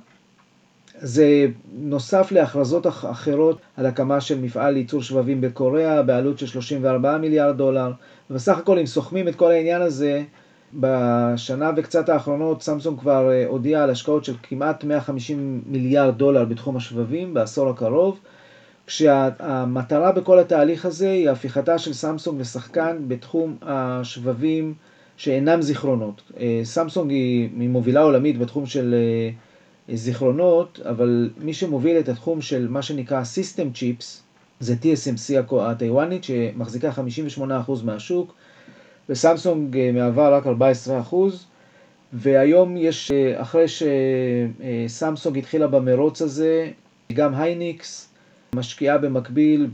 זה 0.98 1.48
נוסף 1.74 2.32
להכרזות 2.32 2.88
אחרות 2.88 3.62
על 3.78 3.86
הקמה 3.86 4.22
של 4.22 4.40
מפעל 4.40 4.74
לייצור 4.74 5.02
שבבים 5.02 5.42
בקוריאה 5.42 6.04
בעלות 6.04 6.40
של 6.40 6.48
34 6.48 7.18
מיליארד 7.18 7.58
דולר. 7.58 7.92
ובסך 8.30 8.58
הכל 8.58 8.80
אם 8.80 8.86
סוכמים 8.86 9.28
את 9.28 9.36
כל 9.36 9.52
העניין 9.52 9.82
הזה, 9.82 10.24
בשנה 10.74 11.72
וקצת 11.76 12.10
האחרונות 12.10 12.62
סמסונג 12.62 13.00
כבר 13.00 13.32
אה, 13.32 13.46
הודיעה 13.48 13.84
על 13.84 13.90
השקעות 13.90 14.26
של 14.26 14.34
כמעט 14.44 14.84
150 14.84 15.62
מיליארד 15.66 16.18
דולר 16.18 16.46
בתחום 16.46 16.78
השבבים 16.78 17.34
בעשור 17.34 17.70
הקרוב, 17.70 18.20
כשהמטרה 18.88 20.12
בכל 20.12 20.40
התהליך 20.40 20.86
הזה 20.86 21.12
היא 21.12 21.30
הפיכתה 21.30 21.78
של 21.78 21.94
סמסונג 21.94 22.42
לשחקן 22.42 22.98
בתחום 23.08 23.56
השבבים 23.62 24.74
שאינם 25.18 25.62
זיכרונות. 25.62 26.22
אה, 26.40 26.62
סמסונג 26.64 27.12
היא, 27.12 27.50
מובילה 27.70 28.02
עולמית 28.02 28.38
בתחום 28.38 28.66
של 28.66 28.96
אה, 29.90 29.96
זיכרונות, 29.96 30.80
אבל 30.90 31.30
מי 31.38 31.54
שמוביל 31.54 32.00
את 32.00 32.10
התחום 32.10 32.42
של 32.42 32.68
מה 32.68 32.82
שנקרא 32.82 33.22
System 33.22 33.78
Chips 33.78 34.06
זה 34.60 34.76
TSMC 34.82 35.56
הטיוואנית 35.62 36.24
שמחזיקה 36.24 36.92
58% 37.38 37.42
מהשוק, 37.84 38.34
וסמסונג 39.10 39.78
אה, 39.78 39.92
מהווה 39.92 40.30
רק 40.30 40.44
14%. 40.46 41.16
והיום 42.14 42.78
יש, 42.78 43.12
אחרי 43.36 43.66
שסמסונג 44.88 45.38
התחילה 45.38 45.68
במרוץ 45.68 46.22
הזה, 46.22 46.70
גם 47.14 47.36
הייניקס 47.36 48.14
משקיעה 48.56 48.98
במקביל 48.98 49.68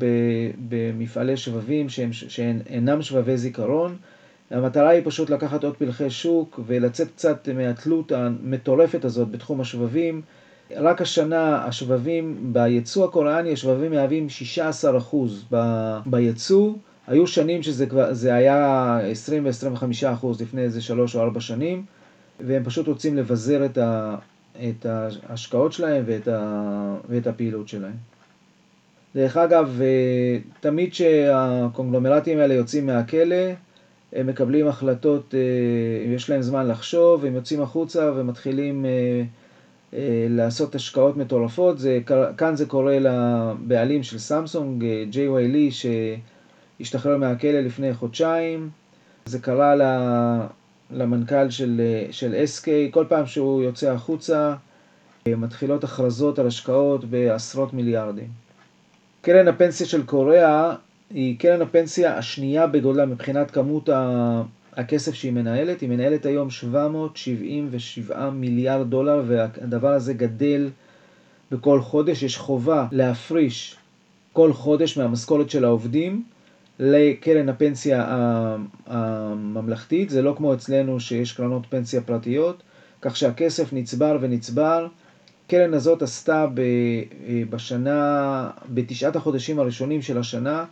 במפעלי 0.70 1.38
שבבים 1.38 1.90
שהם, 1.90 2.14
שאינם 2.14 3.02
שבבי 3.02 3.38
זיכרון. 3.38 3.98
המטרה 4.52 4.90
היא 4.90 5.02
פשוט 5.06 5.30
לקחת 5.30 5.64
עוד 5.64 5.78
פלחי 5.78 6.10
שוק 6.10 6.60
ולצאת 6.66 7.08
קצת 7.08 7.50
מהתלות 7.56 8.12
המטורפת 8.12 9.06
הזאת 9.06 9.32
בתחום 9.32 9.62
השבבים. 9.62 10.22
רק 10.76 11.02
השנה 11.02 11.66
השבבים 11.66 12.54
בייצוא 12.54 13.06
הקוריאני, 13.06 13.54
השבבים 13.54 13.92
מהווים 13.92 14.28
16% 15.12 15.16
ב- 15.52 15.98
בייצוא. 16.06 16.74
היו 17.08 17.28
שנים 17.28 17.64
שזה 17.64 17.86
כבר, 17.86 18.12
היה 18.32 19.00
20 19.12 19.46
ו-25% 19.46 20.26
לפני 20.40 20.62
איזה 20.62 20.82
3 20.82 21.16
או 21.16 21.22
4 21.22 21.40
שנים, 21.40 21.84
והם 22.40 22.64
פשוט 22.64 22.88
רוצים 22.88 23.18
לבזר 23.18 23.66
את, 23.66 23.78
ה, 23.78 24.16
את 24.70 24.86
ההשקעות 25.30 25.74
שלהם 25.74 26.04
ואת, 26.06 26.28
ה, 26.28 26.96
ואת 27.10 27.28
הפעילות 27.28 27.68
שלהם. 27.68 27.96
דרך 29.16 29.38
אגב, 29.38 29.82
תמיד 30.60 30.94
שהקונגלומרטים 30.94 32.40
האלה 32.40 32.54
יוצאים 32.54 32.86
מהכלא, 32.86 33.36
הם 34.14 34.28
מקבלים 34.28 34.68
החלטות, 34.68 35.34
יש 36.16 36.30
להם 36.30 36.42
זמן 36.42 36.68
לחשוב, 36.68 37.26
הם 37.26 37.36
יוצאים 37.36 37.62
החוצה 37.62 38.12
ומתחילים 38.16 38.86
לעשות 40.30 40.76
השקעות 40.76 41.18
מטורפות. 41.18 41.80
זה, 41.80 42.00
כאן 42.38 42.56
זה 42.56 42.66
קורה 42.66 42.98
לבעלים 43.00 44.04
של 44.04 44.20
סמסונג, 44.20 44.86
ג'יי 45.10 45.48
לי, 45.48 45.70
שהשתחרר 45.72 47.18
מהכלא 47.18 47.60
לפני 47.60 47.94
חודשיים. 47.94 48.70
זה 49.26 49.40
קרה 49.40 49.76
למנכ"ל 50.92 51.50
של, 51.50 51.82
של 52.12 52.34
SK, 52.34 52.68
כל 52.92 53.06
פעם 53.10 53.26
שהוא 53.26 53.64
יוצא 53.64 53.92
החוצה, 53.92 54.56
מתחילות 55.28 55.84
הכרזות 55.84 56.40
על 56.40 56.48
השקעות 56.48 57.06
בעשרות 57.06 57.74
מיליארדים. 57.74 58.28
קרן 59.22 59.48
הפנסיה 59.48 59.88
של 59.88 60.06
קוריאה 60.06 60.76
היא 61.14 61.40
קרן 61.40 61.62
הפנסיה 61.62 62.18
השנייה 62.18 62.68
בגודלה 62.68 63.06
מבחינת 63.06 63.52
כמות 63.52 63.90
הכסף 64.74 65.14
שהיא 65.14 65.32
מנהלת. 65.32 65.82
היא 65.82 65.90
מנהלת 65.90 66.26
היום 66.26 66.50
777 66.50 68.30
מיליארד 68.30 68.90
דולר 68.90 69.24
והדבר 69.28 69.94
הזה 69.94 70.14
גדל 70.14 70.70
בכל 71.52 71.82
חודש. 71.82 72.24
יש 72.24 72.38
חובה 72.38 72.88
להפריש 72.92 73.76
כל 74.34 74.54
חודש 74.54 74.98
מהמשכורת 74.98 75.50
של 75.50 75.66
העובדים 75.66 76.24
לקרן 76.80 77.50
הפנסיה 77.50 78.06
הממלכתית. 78.88 80.10
זה 80.10 80.22
לא 80.22 80.34
כמו 80.38 80.54
אצלנו 80.54 81.00
שיש 81.00 81.34
קרנות 81.34 81.66
פנסיה 81.70 82.02
פרטיות, 82.02 82.64
כך 83.02 83.18
שהכסף 83.18 83.74
נצבר 83.74 84.18
ונצבר. 84.22 84.88
הקרן 85.46 85.74
הזאת 85.74 86.02
עשתה 86.02 86.46
בשנה, 87.50 88.50
בתשעת 88.70 89.16
החודשים 89.16 89.60
הראשונים 89.60 90.02
של 90.02 90.18
השנה, 90.18 90.66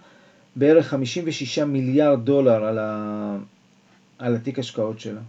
בערך 0.58 0.88
56 0.88 1.60
מיליארד 1.60 2.26
דולר 2.26 2.64
על, 2.64 2.78
ה... 2.80 3.38
על 4.20 4.36
התיק 4.36 4.60
השקעות 4.60 5.00
שלה. 5.00 5.22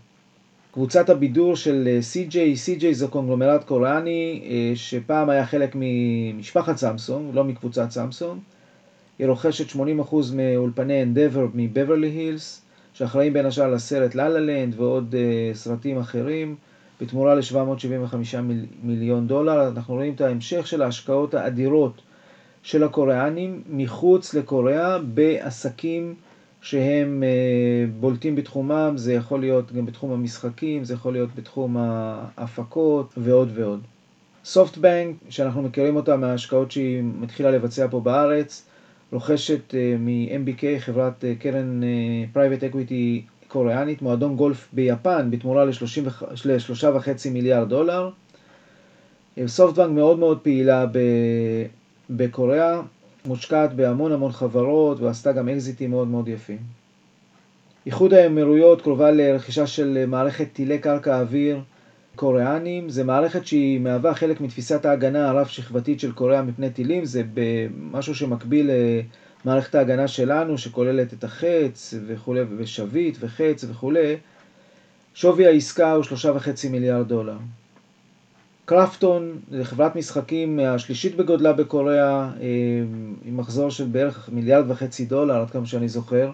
קבוצת 0.73 1.11
הבידור 1.11 1.57
של 1.57 1.99
CJ, 2.13 2.35
CJ 2.35 2.85
זה 2.93 3.07
קונגלומרט 3.07 3.65
קוריאני 3.65 4.43
שפעם 4.75 5.31
היה 5.31 5.47
חלק 5.47 5.73
ממשפחת 5.75 6.77
סמסונג, 6.77 7.35
לא 7.35 7.45
מקבוצת 7.45 7.91
סמסונג. 7.91 8.41
היא 9.19 9.27
רוכשת 9.27 9.77
80% 9.77 9.79
מאולפני 10.35 11.03
אנדבר 11.03 11.47
מבברלי 11.55 12.09
הילס, 12.09 12.63
שאחראים 12.95 13.33
בין 13.33 13.47
השאר 13.47 13.71
לסרט 13.71 14.15
ללה 14.15 14.41
לנד 14.41 14.81
ועוד 14.81 15.15
סרטים 15.55 15.99
אחרים. 15.99 16.57
בתמורה 17.01 17.35
ל-775 17.35 18.37
מיליון 18.83 19.27
דולר. 19.27 19.69
אנחנו 19.69 19.95
רואים 19.95 20.15
את 20.15 20.21
ההמשך 20.21 20.67
של 20.67 20.83
ההשקעות 20.83 21.35
האדירות 21.35 22.03
של 22.63 22.85
הקוריאנים 22.85 23.63
מחוץ 23.71 24.35
לקוריאה 24.35 24.99
בעסקים 24.99 26.15
שהם 26.63 27.23
בולטים 28.01 28.35
בתחומם, 28.37 28.93
זה 28.97 29.13
יכול 29.13 29.41
להיות 29.41 29.73
גם 29.73 29.87
בתחום 29.87 30.13
המשחקים, 30.13 30.85
זה 30.85 30.95
יכול 30.95 31.13
להיות 31.13 31.29
בתחום 31.37 31.77
ההפקות 31.79 33.15
ועוד 33.17 33.51
ועוד. 33.55 33.81
סופטבנק, 34.45 35.17
שאנחנו 35.29 35.63
מכירים 35.63 35.97
אותה 35.97 36.17
מההשקעות 36.17 36.71
שהיא 36.71 37.03
מתחילה 37.21 37.51
לבצע 37.51 37.87
פה 37.91 38.01
בארץ, 38.01 38.67
רוכשת 39.13 39.75
מ-MBK, 39.99 40.65
חברת 40.79 41.25
קרן 41.39 41.81
private 42.33 42.65
equity 42.65 43.23
קוריאנית, 43.49 44.03
מועדון 44.03 44.37
גולף 44.37 44.69
ביפן 44.73 45.31
בתמורה 45.31 45.65
ל-3.5 45.65 47.31
מיליארד 47.31 47.69
דולר. 47.69 48.11
סופטבנק 49.47 49.91
מאוד 49.91 50.19
מאוד 50.19 50.39
פעילה 50.39 50.87
בקוריאה, 52.11 52.81
מושקעת 53.25 53.73
בהמון 53.73 54.13
המון 54.13 54.33
חברות 54.33 55.01
ועשתה 55.01 55.33
גם 55.33 55.49
אקזיטים 55.49 55.91
מאוד 55.91 56.09
מאוד 56.09 56.29
יפים. 56.29 56.59
איחוד 57.87 58.15
האמירויות 58.15 58.83
קרובה 58.83 59.11
לרכישה 59.11 59.67
של 59.67 60.05
מערכת 60.07 60.47
טילי 60.53 60.79
קרקע 60.79 61.21
אוויר 61.21 61.61
קוריאנים. 62.17 62.89
זה 62.89 63.05
מערכת 63.05 63.47
שהיא 63.47 63.81
מהווה 63.81 64.15
חלק 64.15 64.41
מתפיסת 64.41 64.85
ההגנה 64.85 65.29
הרב-שכבתית 65.29 66.01
של 66.01 66.13
קוריאה 66.13 66.43
מפני 66.43 66.71
טילים. 66.71 67.05
זה 67.05 67.23
משהו 67.93 68.15
שמקביל 68.15 68.71
מערכת 69.45 69.75
ההגנה 69.75 70.09
שלנו 70.09 70.59
שכוללת 70.59 71.13
את 71.13 71.25
החץ 71.25 71.95
וכולי 72.07 72.41
ושביט 72.57 73.17
וחץ 73.21 73.65
וכולי, 73.69 74.17
שווי 75.15 75.47
העסקה 75.47 75.93
הוא 75.93 76.03
שלושה 76.03 76.33
וחצי 76.35 76.69
מיליארד 76.69 77.09
דולר. 77.09 77.37
קרפטון 78.69 79.39
זה 79.51 79.65
חברת 79.65 79.97
משחקים 79.97 80.59
השלישית 80.59 81.17
בגודלה 81.17 81.53
בקוריאה 81.53 82.31
עם 83.25 83.37
מחזור 83.37 83.71
של 83.71 83.85
בערך 83.85 84.29
מיליארד 84.33 84.71
וחצי 84.71 85.05
דולר 85.05 85.41
עד 85.41 85.51
כמה 85.51 85.67
שאני 85.67 85.89
זוכר. 85.89 86.31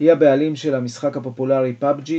היא 0.00 0.12
הבעלים 0.12 0.56
של 0.56 0.74
המשחק 0.74 1.16
הפופולרי 1.16 1.74
PUBG, 1.80 2.10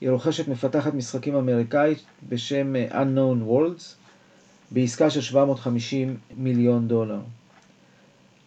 היא 0.00 0.10
רוכשת 0.10 0.48
מפתחת 0.48 0.94
משחקים 0.94 1.34
אמריקאית 1.34 1.98
בשם 2.28 2.74
Unknown 2.90 3.48
Worlds 3.50 3.82
בעסקה 4.70 5.10
של 5.10 5.20
750 5.20 6.16
מיליון 6.36 6.88
דולר. 6.88 7.18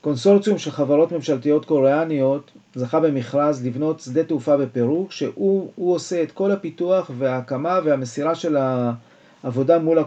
קונסורציום 0.02 0.58
של 0.58 0.72
חברות 0.72 1.12
ממשלתיות 1.12 1.66
קוריאניות 1.66 2.52
זכה 2.76 3.00
במכרז 3.00 3.66
לבנות 3.66 4.00
שדה 4.00 4.24
תעופה 4.24 4.58
בפרו, 4.58 5.08
שהוא 5.10 5.72
עושה 5.76 6.24
את 6.24 6.32
כל 6.32 6.52
הפיתוח 6.52 7.12
וההקמה 7.18 7.80
והמסירה 7.84 8.36
של 8.36 8.58
העבודה 9.46 9.80
מול 9.80 9.98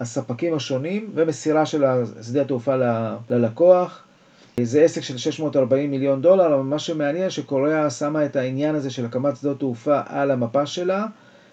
הספקים 0.00 0.54
השונים 0.54 1.10
ומסירה 1.14 1.66
של 1.66 1.84
שדה 2.22 2.40
התעופה 2.40 2.74
ללקוח. 3.30 4.02
זה 4.62 4.82
עסק 4.82 5.00
של 5.00 5.18
640 5.18 5.90
מיליון 5.90 6.22
דולר, 6.22 6.54
אבל 6.54 6.62
מה 6.62 6.78
שמעניין 6.78 7.30
שקוריאה 7.30 7.90
שמה 7.90 8.24
את 8.24 8.36
העניין 8.36 8.74
הזה 8.74 8.90
של 8.90 9.04
הקמת 9.04 9.36
שדות 9.36 9.58
תעופה 9.58 10.00
על 10.06 10.30
המפה 10.30 10.66
שלה, 10.66 11.06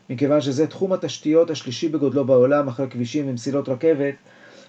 מכיוון 0.09 0.41
שזה 0.41 0.67
תחום 0.67 0.93
התשתיות 0.93 1.49
השלישי 1.49 1.89
בגודלו 1.89 2.25
בעולם 2.25 2.67
אחרי 2.67 2.87
כבישים 2.89 3.29
ומסילות 3.29 3.69
רכבת, 3.69 4.15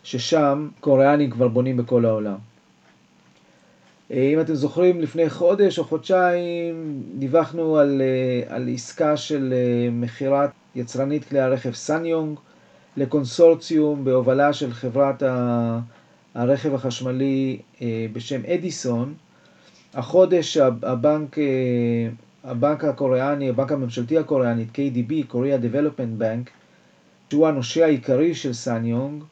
ששם 0.02 0.68
קוריאנים 0.80 1.30
כבר 1.30 1.48
בונים 1.48 1.76
בכל 1.76 2.04
העולם. 2.04 2.36
אם 4.10 4.40
אתם 4.40 4.54
זוכרים, 4.54 5.00
לפני 5.00 5.30
חודש 5.30 5.78
או 5.78 5.84
חודשיים 5.84 7.02
דיווחנו 7.18 7.78
על, 7.78 8.02
על 8.48 8.68
עסקה 8.74 9.16
של 9.16 9.54
מכירת 9.92 10.50
יצרנית 10.78 11.24
כלי 11.24 11.40
הרכב 11.40 11.72
סניונג 11.72 12.38
לקונסורציום 12.96 14.04
בהובלה 14.04 14.52
של 14.52 14.72
חברת 14.72 15.22
הרכב 16.34 16.74
החשמלי 16.74 17.58
בשם 18.12 18.40
אדיסון. 18.54 19.14
החודש 19.94 20.56
הבנק, 20.56 21.36
הבנק 22.44 22.84
הקוריאני, 22.84 23.48
הבנק 23.48 23.72
הממשלתי 23.72 24.18
הקוריאני, 24.18 24.64
KDB, 24.74 25.32
Korea 25.32 25.62
Development 25.62 26.22
Bank, 26.22 26.50
שהוא 27.30 27.46
הנושה 27.46 27.84
העיקרי 27.84 28.34
של 28.34 28.52
סאניונג, 28.52 29.22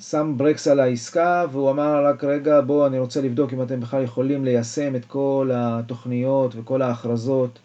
שם 0.00 0.34
ברקס 0.36 0.68
על 0.68 0.80
העסקה 0.80 1.44
והוא 1.52 1.70
אמר 1.70 2.06
רק 2.06 2.24
רגע 2.24 2.60
בואו 2.60 2.86
אני 2.86 2.98
רוצה 2.98 3.20
לבדוק 3.20 3.52
אם 3.52 3.62
אתם 3.62 3.80
בכלל 3.80 4.02
יכולים 4.02 4.44
ליישם 4.44 4.96
את 4.96 5.04
כל 5.04 5.50
התוכניות 5.54 6.54
וכל 6.56 6.82
ההכרזות 6.82 7.58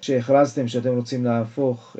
שהכרזתם 0.00 0.68
שאתם 0.68 0.96
רוצים 0.96 1.24
להפוך, 1.24 1.96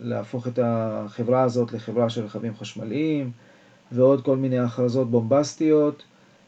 להפוך 0.00 0.46
את 0.46 0.58
החברה 0.62 1.42
הזאת 1.42 1.72
לחברה 1.72 2.10
של 2.10 2.24
רכבים 2.24 2.56
חשמליים 2.56 3.30
ועוד 3.92 4.24
כל 4.24 4.36
מיני 4.36 4.58
הכרזות 4.58 5.10
בומבסטיות. 5.10 6.02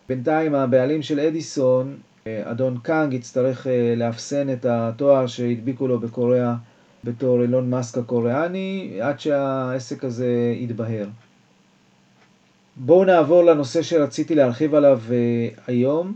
בינתיים 0.08 0.54
הבעלים 0.54 1.02
של 1.02 1.20
אדיסון, 1.20 1.96
אדון 2.26 2.78
קאנג, 2.82 3.12
יצטרך 3.12 3.66
לאפסן 3.96 4.52
את 4.52 4.64
התואר 4.64 5.26
שהדביקו 5.26 5.88
לו 5.88 6.00
בקוריאה 6.00 6.54
בתור 7.04 7.42
אילון 7.42 7.70
מאסק 7.70 7.98
הקוריאני 7.98 8.98
עד 9.02 9.20
שהעסק 9.20 10.04
הזה 10.04 10.54
יתבהר. 10.56 11.06
בואו 12.76 13.04
נעבור 13.04 13.44
לנושא 13.44 13.82
שרציתי 13.82 14.34
להרחיב 14.34 14.74
עליו 14.74 15.00
היום, 15.66 16.14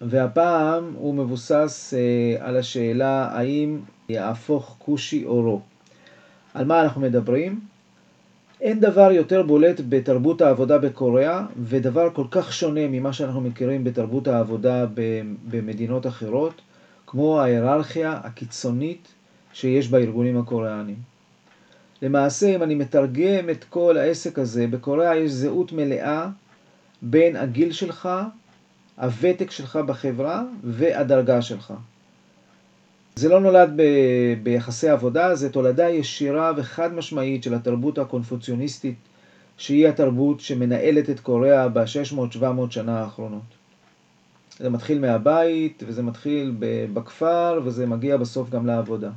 והפעם 0.00 0.92
הוא 0.94 1.14
מבוסס 1.14 1.94
על 2.38 2.56
השאלה 2.56 3.28
האם 3.32 3.78
יהפוך 4.08 4.76
כושי 4.78 5.24
או 5.24 5.42
לא. 5.42 5.60
על 6.58 6.64
מה 6.64 6.82
אנחנו 6.82 7.00
מדברים? 7.00 7.60
אין 8.60 8.80
דבר 8.80 9.12
יותר 9.12 9.42
בולט 9.42 9.80
בתרבות 9.88 10.40
העבודה 10.40 10.78
בקוריאה, 10.78 11.46
ודבר 11.62 12.10
כל 12.14 12.24
כך 12.30 12.52
שונה 12.52 12.88
ממה 12.88 13.12
שאנחנו 13.12 13.40
מכירים 13.40 13.84
בתרבות 13.84 14.28
העבודה 14.28 14.86
במדינות 15.50 16.06
אחרות. 16.06 16.60
כמו 17.06 17.40
ההיררכיה 17.40 18.20
הקיצונית 18.24 19.08
שיש 19.52 19.88
בארגונים 19.88 20.38
הקוריאנים. 20.38 20.96
למעשה, 22.02 22.56
אם 22.56 22.62
אני 22.62 22.74
מתרגם 22.74 23.50
את 23.50 23.64
כל 23.64 23.96
העסק 23.96 24.38
הזה, 24.38 24.66
בקוריאה 24.66 25.16
יש 25.16 25.30
זהות 25.30 25.72
מלאה 25.72 26.28
בין 27.02 27.36
הגיל 27.36 27.72
שלך, 27.72 28.08
הוותק 28.96 29.50
שלך 29.50 29.76
בחברה 29.76 30.42
והדרגה 30.64 31.42
שלך. 31.42 31.74
זה 33.18 33.28
לא 33.28 33.40
נולד 33.40 33.72
ב- 33.76 34.34
ביחסי 34.42 34.88
עבודה, 34.88 35.34
זה 35.34 35.50
תולדה 35.52 35.88
ישירה 35.88 36.52
וחד 36.56 36.94
משמעית 36.94 37.42
של 37.42 37.54
התרבות 37.54 37.98
הקונפוציוניסטית, 37.98 38.94
שהיא 39.56 39.88
התרבות 39.88 40.40
שמנהלת 40.40 41.10
את 41.10 41.20
קוריאה 41.20 41.68
ב-600-700 41.68 42.70
שנה 42.70 43.00
האחרונות. 43.00 43.42
זה 44.58 44.70
מתחיל 44.70 44.98
מהבית, 44.98 45.82
וזה 45.86 46.02
מתחיל 46.02 46.54
בכפר, 46.92 47.60
וזה 47.64 47.86
מגיע 47.86 48.16
בסוף 48.16 48.50
גם 48.50 48.66
לעבודה. 48.66 49.10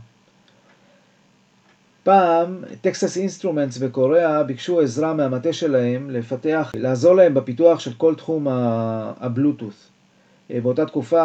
פעם, 2.04 2.64
טקסס 2.82 3.18
אינסטרומנטס 3.18 3.78
בקוריאה 3.78 4.44
ביקשו 4.44 4.82
עזרה 4.82 5.14
מהמטה 5.14 5.54
שלהם 5.54 6.10
לפתח, 6.10 6.72
לעזור 6.76 7.16
להם 7.16 7.34
בפיתוח 7.34 7.80
של 7.80 7.94
כל 7.94 8.16
תחום 8.16 8.48
הבלוטות'. 9.20 9.90
באותה 10.50 10.86
תקופה 10.86 11.24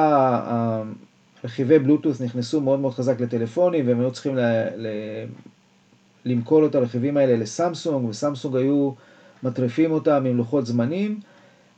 רכיבי 1.46 1.78
בלוטות' 1.78 2.20
נכנסו 2.20 2.60
מאוד 2.60 2.80
מאוד 2.80 2.94
חזק 2.94 3.20
לטלפונים, 3.20 3.88
והם 3.88 4.00
היו 4.00 4.10
צריכים 4.10 4.36
ל... 4.36 4.40
ל... 4.76 4.86
למכור 6.24 6.66
את 6.66 6.74
הרכיבים 6.74 7.16
האלה 7.16 7.36
לסמסונג, 7.36 8.08
וסמסונג 8.08 8.56
היו 8.56 8.90
מטריפים 9.42 9.92
אותם 9.92 10.24
עם 10.26 10.36
לוחות 10.36 10.66
זמנים. 10.66 11.20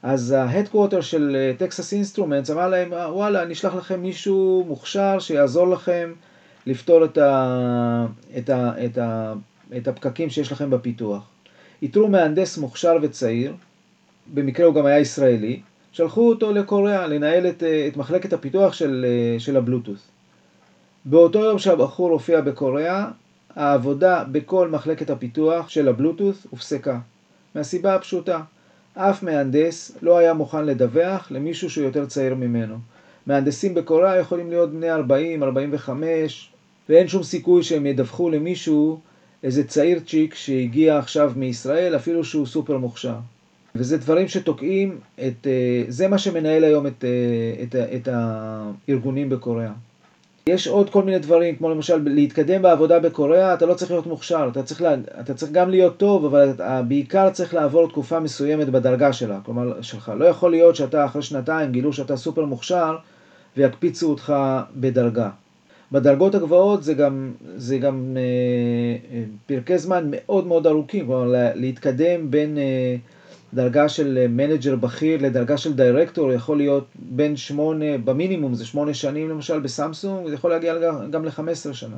אז 0.03 0.31
ה 0.31 0.36
headquarter 0.36 1.01
של 1.01 1.53
טקסס 1.59 1.93
אינסטרומנטס 1.93 2.51
אמר 2.51 2.69
להם, 2.69 2.93
וואלה, 2.93 3.43
אני 3.43 3.53
אשלח 3.53 3.75
לכם 3.75 4.03
מישהו 4.03 4.65
מוכשר 4.69 5.19
שיעזור 5.19 5.69
לכם 5.69 6.13
לפתור 6.67 7.05
את, 7.05 7.19
ה, 7.19 8.07
את, 8.39 8.51
ה, 8.51 8.85
את, 8.85 8.99
ה, 8.99 9.33
את 9.77 9.89
הפקקים 9.89 10.31
שיש 10.31 10.53
לכם 10.53 10.71
בפיתוח. 10.71 11.23
איתרו 11.83 12.09
מהנדס 12.09 12.59
מוכשר 12.59 12.97
וצעיר, 13.03 13.55
במקרה 14.35 14.67
הוא 14.67 14.75
גם 14.75 14.87
היה 14.87 14.99
ישראלי, 14.99 15.61
שלחו 15.99 16.29
אותו 16.29 16.53
לקוריאה 16.53 17.07
לנהל 17.07 17.47
את, 17.47 17.63
את 17.89 17.97
מחלקת 17.97 18.33
הפיתוח 18.33 18.73
של, 18.73 19.07
של 19.39 19.57
הבלוטות'. 19.57 19.97
באותו 21.05 21.39
יום 21.39 21.59
שהבחור 21.59 22.11
הופיע 22.11 22.41
בקוריאה, 22.41 23.09
העבודה 23.57 24.25
בכל 24.33 24.69
מחלקת 24.69 25.11
הפיתוח 25.11 25.69
של 25.69 25.89
הבלוטות' 25.89 26.47
הופסקה. 26.51 26.99
מהסיבה 27.55 27.95
הפשוטה, 27.95 28.41
אף 28.95 29.23
מהנדס 29.23 29.99
לא 30.03 30.19
היה 30.19 30.35
מוכן 30.35 30.65
לדווח 30.65 31.31
למישהו 31.31 31.71
שהוא 31.71 31.85
יותר 31.85 32.07
צעיר 32.07 32.35
ממנו. 32.35 32.77
מהנדסים 33.27 33.75
בקוריאה 33.75 34.17
יכולים 34.17 34.51
להיות 34.51 34.73
בני 34.73 34.91
40, 34.91 35.43
45, 35.43 36.51
ואין 36.89 37.09
שום 37.09 37.23
סיכוי 37.23 37.63
שהם 37.63 37.87
ידווחו 37.87 38.31
למישהו 38.31 39.01
איזה 39.43 39.65
צעיר 39.65 40.01
צ'יק 40.07 40.35
שהגיע 40.35 40.99
עכשיו 40.99 41.33
מישראל, 41.37 41.97
אפילו 41.97 42.25
שהוא 42.25 42.47
סופר 42.47 42.79
מוכשר. 42.79 43.15
וזה 43.75 43.97
דברים 43.97 44.29
שתוקעים 44.29 44.99
את, 45.15 45.47
אה, 45.47 45.85
זה 45.89 46.09
מה 46.09 46.19
שמנהל 46.19 46.65
היום 46.65 46.87
את, 46.87 47.05
אה, 47.05 47.63
את, 47.63 47.75
את 47.95 48.09
הארגונים 48.13 49.29
בקוריאה. 49.29 49.73
יש 50.49 50.69
עוד 50.69 50.91
כל 50.91 51.03
מיני 51.03 51.19
דברים, 51.19 51.57
כמו 51.57 51.71
למשל 51.71 52.03
להתקדם 52.05 52.63
בעבודה 52.63 53.01
בקוריאה, 53.01 53.55
אתה 53.55 53.67
לא 53.67 53.75
צריך 53.75 53.91
להיות 53.91 54.07
מוכשר, 54.07 54.49
אתה 54.53 54.63
צריך, 54.63 54.83
לה, 54.83 54.95
אתה 55.21 55.35
צריך 55.35 55.53
גם 55.53 55.71
להיות 55.71 55.97
טוב, 55.97 56.25
אבל 56.25 56.51
אתה 56.51 56.83
בעיקר 56.89 57.31
צריך 57.31 57.55
לעבור 57.55 57.89
תקופה 57.89 58.21
מסוימת 58.21 58.69
בדרגה 58.69 59.13
שלה, 59.13 59.39
כלומר 59.45 59.83
שלך. 59.83 60.13
לא 60.17 60.25
יכול 60.25 60.51
להיות 60.51 60.77
שאתה 60.77 61.05
אחרי 61.05 61.23
שנתיים 61.23 61.73
גילו 61.73 61.93
שאתה 61.93 62.17
סופר 62.17 62.45
מוכשר 62.45 62.97
ויקפיצו 63.57 64.11
אותך 64.11 64.35
בדרגה. 64.77 65.31
בדרגות 65.93 66.35
הגבוהות 66.35 66.83
זה 66.83 66.95
גם, 66.95 67.33
זה 67.57 67.79
גם 67.79 68.17
אה, 68.17 68.23
אה, 69.17 69.23
פרקי 69.47 69.79
זמן 69.79 70.05
מאוד 70.11 70.47
מאוד 70.47 70.67
ארוכים, 70.67 71.07
כלומר 71.07 71.35
להתקדם 71.55 72.31
בין 72.31 72.59
אה, 72.59 72.97
דרגה 73.55 73.89
של 73.89 74.27
manager 74.29 74.77
בכיר 74.77 75.23
לדרגה 75.23 75.57
של 75.57 75.73
דירקטור 75.73 76.33
יכול 76.33 76.57
להיות 76.57 76.85
בין 76.95 77.37
שמונה, 77.37 77.99
במינימום 78.05 78.55
זה 78.55 78.67
שמונה 78.67 78.95
שנים 78.95 79.29
למשל 79.29 79.61
בסמסונג, 79.61 80.29
זה 80.29 80.35
יכול 80.35 80.51
להגיע 80.51 80.75
גם 81.11 81.25
ל-15 81.25 81.73
שנה. 81.73 81.97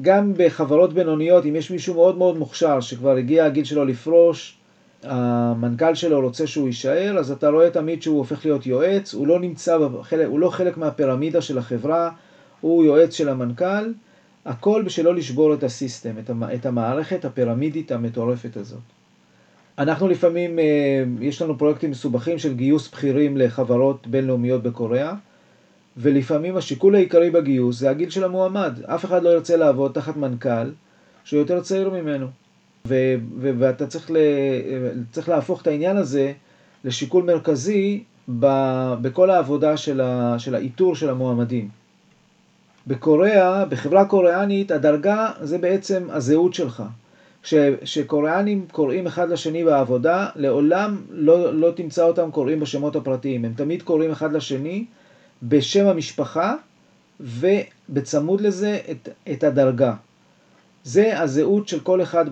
גם 0.00 0.32
בחברות 0.36 0.92
בינוניות, 0.92 1.46
אם 1.46 1.56
יש 1.56 1.70
מישהו 1.70 1.94
מאוד 1.94 2.18
מאוד 2.18 2.38
מוכשר 2.38 2.80
שכבר 2.80 3.16
הגיע 3.16 3.44
הגיל 3.44 3.64
שלו 3.64 3.84
לפרוש, 3.84 4.58
המנכ"ל 5.02 5.94
שלו 5.94 6.20
רוצה 6.20 6.46
שהוא 6.46 6.66
יישאר, 6.66 7.18
אז 7.18 7.30
אתה 7.30 7.48
רואה 7.48 7.70
תמיד 7.70 8.02
שהוא 8.02 8.18
הופך 8.18 8.44
להיות 8.44 8.66
יועץ, 8.66 9.14
הוא 9.14 9.26
לא 9.26 9.40
נמצא, 9.40 9.78
בחלק, 9.78 10.26
הוא 10.26 10.40
לא 10.40 10.50
חלק 10.50 10.76
מהפירמידה 10.76 11.40
של 11.40 11.58
החברה, 11.58 12.10
הוא 12.60 12.84
יועץ 12.84 13.14
של 13.14 13.28
המנכ"ל, 13.28 13.92
הכל 14.44 14.82
בשביל 14.86 15.06
לא 15.06 15.14
לשבור 15.14 15.54
את 15.54 15.62
הסיסטם, 15.62 16.10
את 16.54 16.66
המערכת 16.66 17.24
הפירמידית 17.24 17.92
המטורפת 17.92 18.56
הזאת. 18.56 18.95
אנחנו 19.78 20.08
לפעמים, 20.08 20.58
אה, 20.58 20.64
יש 21.20 21.42
לנו 21.42 21.58
פרויקטים 21.58 21.90
מסובכים 21.90 22.38
של 22.38 22.54
גיוס 22.54 22.90
בכירים 22.90 23.36
לחברות 23.36 24.06
בינלאומיות 24.06 24.62
בקוריאה, 24.62 25.12
ולפעמים 25.96 26.56
השיקול 26.56 26.94
העיקרי 26.94 27.30
בגיוס 27.30 27.78
זה 27.78 27.90
הגיל 27.90 28.10
של 28.10 28.24
המועמד. 28.24 28.80
אף 28.84 29.04
אחד 29.04 29.22
לא 29.22 29.28
ירצה 29.30 29.56
לעבוד 29.56 29.92
תחת 29.92 30.16
מנכ"ל 30.16 30.70
שהוא 31.24 31.40
יותר 31.40 31.60
צעיר 31.60 31.90
ממנו. 31.90 32.26
ו- 32.88 33.14
ו- 33.40 33.52
ואתה 33.58 33.86
צריך, 33.86 34.10
ל- 34.10 34.16
צריך 35.12 35.28
להפוך 35.28 35.62
את 35.62 35.66
העניין 35.66 35.96
הזה 35.96 36.32
לשיקול 36.84 37.24
מרכזי 37.24 38.02
ב- 38.38 38.94
בכל 39.02 39.30
העבודה 39.30 39.76
של, 39.76 40.00
ה- 40.00 40.38
של 40.38 40.54
האיתור 40.54 40.94
של 40.94 41.10
המועמדים. 41.10 41.68
בקוריאה, 42.86 43.64
בחברה 43.64 44.04
קוריאנית, 44.04 44.70
הדרגה 44.70 45.30
זה 45.40 45.58
בעצם 45.58 46.06
הזהות 46.10 46.54
שלך. 46.54 46.82
כשקוריאנים 47.82 48.66
קוראים 48.72 49.06
אחד 49.06 49.30
לשני 49.30 49.64
בעבודה, 49.64 50.28
לעולם 50.36 50.96
לא, 51.10 51.54
לא 51.54 51.70
תמצא 51.70 52.04
אותם 52.04 52.30
קוראים 52.30 52.60
בשמות 52.60 52.96
הפרטיים. 52.96 53.44
הם 53.44 53.52
תמיד 53.56 53.82
קוראים 53.82 54.10
אחד 54.10 54.32
לשני 54.32 54.84
בשם 55.42 55.86
המשפחה, 55.86 56.54
ובצמוד 57.20 58.40
לזה 58.40 58.78
את, 58.90 59.08
את 59.32 59.44
הדרגה. 59.44 59.94
זה 60.84 61.20
הזהות 61.20 61.68
של 61.68 61.80
כל 61.80 62.02
אחד 62.02 62.24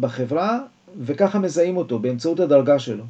בחברה, 0.00 0.58
וככה 1.00 1.38
מזהים 1.38 1.76
אותו, 1.76 1.98
באמצעות 1.98 2.40
הדרגה 2.40 2.78
שלו. 2.78 3.04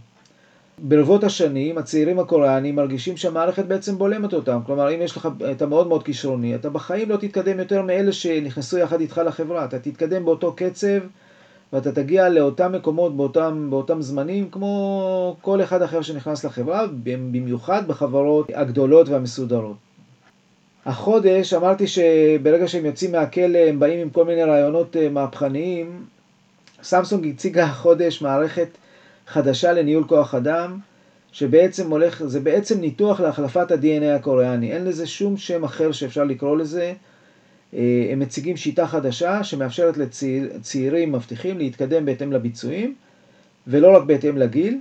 ברבות 0.82 1.24
השנים, 1.24 1.78
הצעירים 1.78 2.18
הקוריאנים 2.18 2.76
מרגישים 2.76 3.16
שהמערכת 3.16 3.64
בעצם 3.64 3.98
בולמת 3.98 4.32
אותם. 4.32 4.60
כלומר, 4.66 4.94
אם 4.94 5.02
יש 5.02 5.16
לך, 5.16 5.28
אתה 5.50 5.66
מאוד 5.66 5.88
מאוד 5.88 6.02
כישרוני, 6.02 6.54
אתה 6.54 6.70
בחיים 6.70 7.08
לא 7.08 7.16
תתקדם 7.16 7.58
יותר 7.58 7.82
מאלה 7.82 8.12
שנכנסו 8.12 8.78
יחד 8.78 9.00
איתך 9.00 9.20
לחברה. 9.26 9.64
אתה 9.64 9.78
תתקדם 9.78 10.24
באותו 10.24 10.52
קצב, 10.56 10.98
ואתה 11.72 11.92
תגיע 11.92 12.28
לאותם 12.28 12.72
מקומות 12.72 13.16
באותם, 13.16 13.66
באותם 13.70 14.02
זמנים, 14.02 14.48
כמו 14.50 15.36
כל 15.40 15.62
אחד 15.62 15.82
אחר 15.82 16.02
שנכנס 16.02 16.44
לחברה, 16.44 16.86
במיוחד 17.02 17.88
בחברות 17.88 18.50
הגדולות 18.54 19.08
והמסודרות. 19.08 19.76
החודש 20.86 21.54
אמרתי 21.54 21.86
שברגע 21.86 22.68
שהם 22.68 22.86
יוצאים 22.86 23.12
מהכלא 23.12 23.58
הם 23.58 23.80
באים 23.80 24.00
עם 24.00 24.10
כל 24.10 24.24
מיני 24.24 24.42
רעיונות 24.42 24.96
אה, 24.96 25.08
מהפכניים. 25.08 26.04
סמסונג 26.82 27.28
הציגה 27.28 27.64
החודש 27.64 28.22
מערכת 28.22 28.68
חדשה 29.28 29.72
לניהול 29.72 30.04
כוח 30.04 30.34
אדם, 30.34 30.78
שבעצם 31.32 31.90
הולך, 31.90 32.22
זה 32.26 32.40
בעצם 32.40 32.80
ניתוח 32.80 33.20
להחלפת 33.20 33.70
ה-DNA 33.70 34.16
הקוריאני. 34.16 34.72
אין 34.72 34.84
לזה 34.84 35.06
שום 35.06 35.36
שם 35.36 35.64
אחר 35.64 35.92
שאפשר 35.92 36.24
לקרוא 36.24 36.56
לזה. 36.56 36.92
אה, 37.74 38.08
הם 38.12 38.18
מציגים 38.18 38.56
שיטה 38.56 38.86
חדשה 38.86 39.44
שמאפשרת 39.44 39.96
לצעירים 39.96 41.12
מבטיחים 41.12 41.58
להתקדם 41.58 42.04
בהתאם 42.04 42.32
לביצועים, 42.32 42.94
ולא 43.66 43.96
רק 43.96 44.02
בהתאם 44.02 44.38
לגיל. 44.38 44.78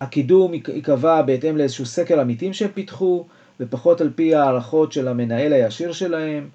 הקידום 0.00 0.54
ייקבע 0.54 1.22
בהתאם 1.22 1.56
לאיזשהו 1.56 1.86
סקר 1.86 2.20
עמיתים 2.20 2.52
שהם 2.52 2.70
פיתחו, 2.74 3.24
ופחות 3.60 4.00
על 4.00 4.10
פי 4.14 4.34
הערכות 4.34 4.92
של 4.92 5.08
המנהל 5.08 5.52
הישיר 5.52 5.92
שלהם. 5.92 6.48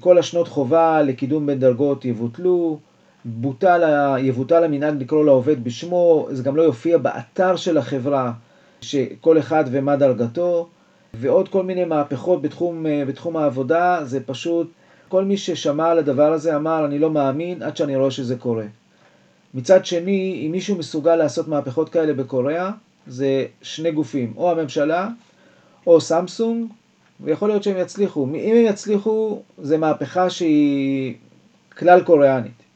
כל 0.00 0.18
השנות 0.18 0.48
חובה 0.48 1.02
לקידום 1.02 1.46
בין 1.46 1.58
דרגות 1.58 2.04
יבוטלו, 2.04 2.78
בוטל, 3.24 4.16
יבוטל 4.18 4.64
המנהג 4.64 5.02
לקרוא 5.02 5.24
לעובד 5.24 5.64
בשמו, 5.64 6.28
זה 6.30 6.42
גם 6.42 6.56
לא 6.56 6.62
יופיע 6.62 6.98
באתר 6.98 7.56
של 7.56 7.78
החברה, 7.78 8.32
שכל 8.80 9.38
אחד 9.38 9.64
ומה 9.70 9.96
דרגתו, 9.96 10.68
ועוד 11.14 11.48
כל 11.48 11.62
מיני 11.62 11.84
מהפכות 11.84 12.42
בתחום, 12.42 12.86
בתחום 13.08 13.36
העבודה, 13.36 14.00
זה 14.04 14.20
פשוט, 14.20 14.70
כל 15.08 15.24
מי 15.24 15.36
ששמע 15.36 15.90
על 15.90 15.98
הדבר 15.98 16.32
הזה 16.32 16.56
אמר, 16.56 16.84
אני 16.84 16.98
לא 16.98 17.10
מאמין 17.10 17.62
עד 17.62 17.76
שאני 17.76 17.96
רואה 17.96 18.10
שזה 18.10 18.36
קורה. 18.36 18.64
מצד 19.54 19.86
שני, 19.86 20.42
אם 20.46 20.52
מישהו 20.52 20.76
מסוגל 20.76 21.16
לעשות 21.16 21.48
מהפכות 21.48 21.88
כאלה 21.88 22.14
בקוריאה, 22.14 22.70
זה 23.06 23.46
שני 23.62 23.90
גופים, 23.90 24.32
או 24.36 24.50
הממשלה, 24.50 25.08
או 25.86 26.00
סמסונג, 26.00 26.66
ויכול 27.20 27.48
להיות 27.48 27.62
שהם 27.62 27.76
יצליחו. 27.78 28.26
אם 28.26 28.56
הם 28.56 28.64
יצליחו, 28.64 29.42
זה 29.58 29.78
מהפכה 29.78 30.30
שהיא 30.30 31.14
כלל 31.78 32.00
קוריאנית. 32.04 32.69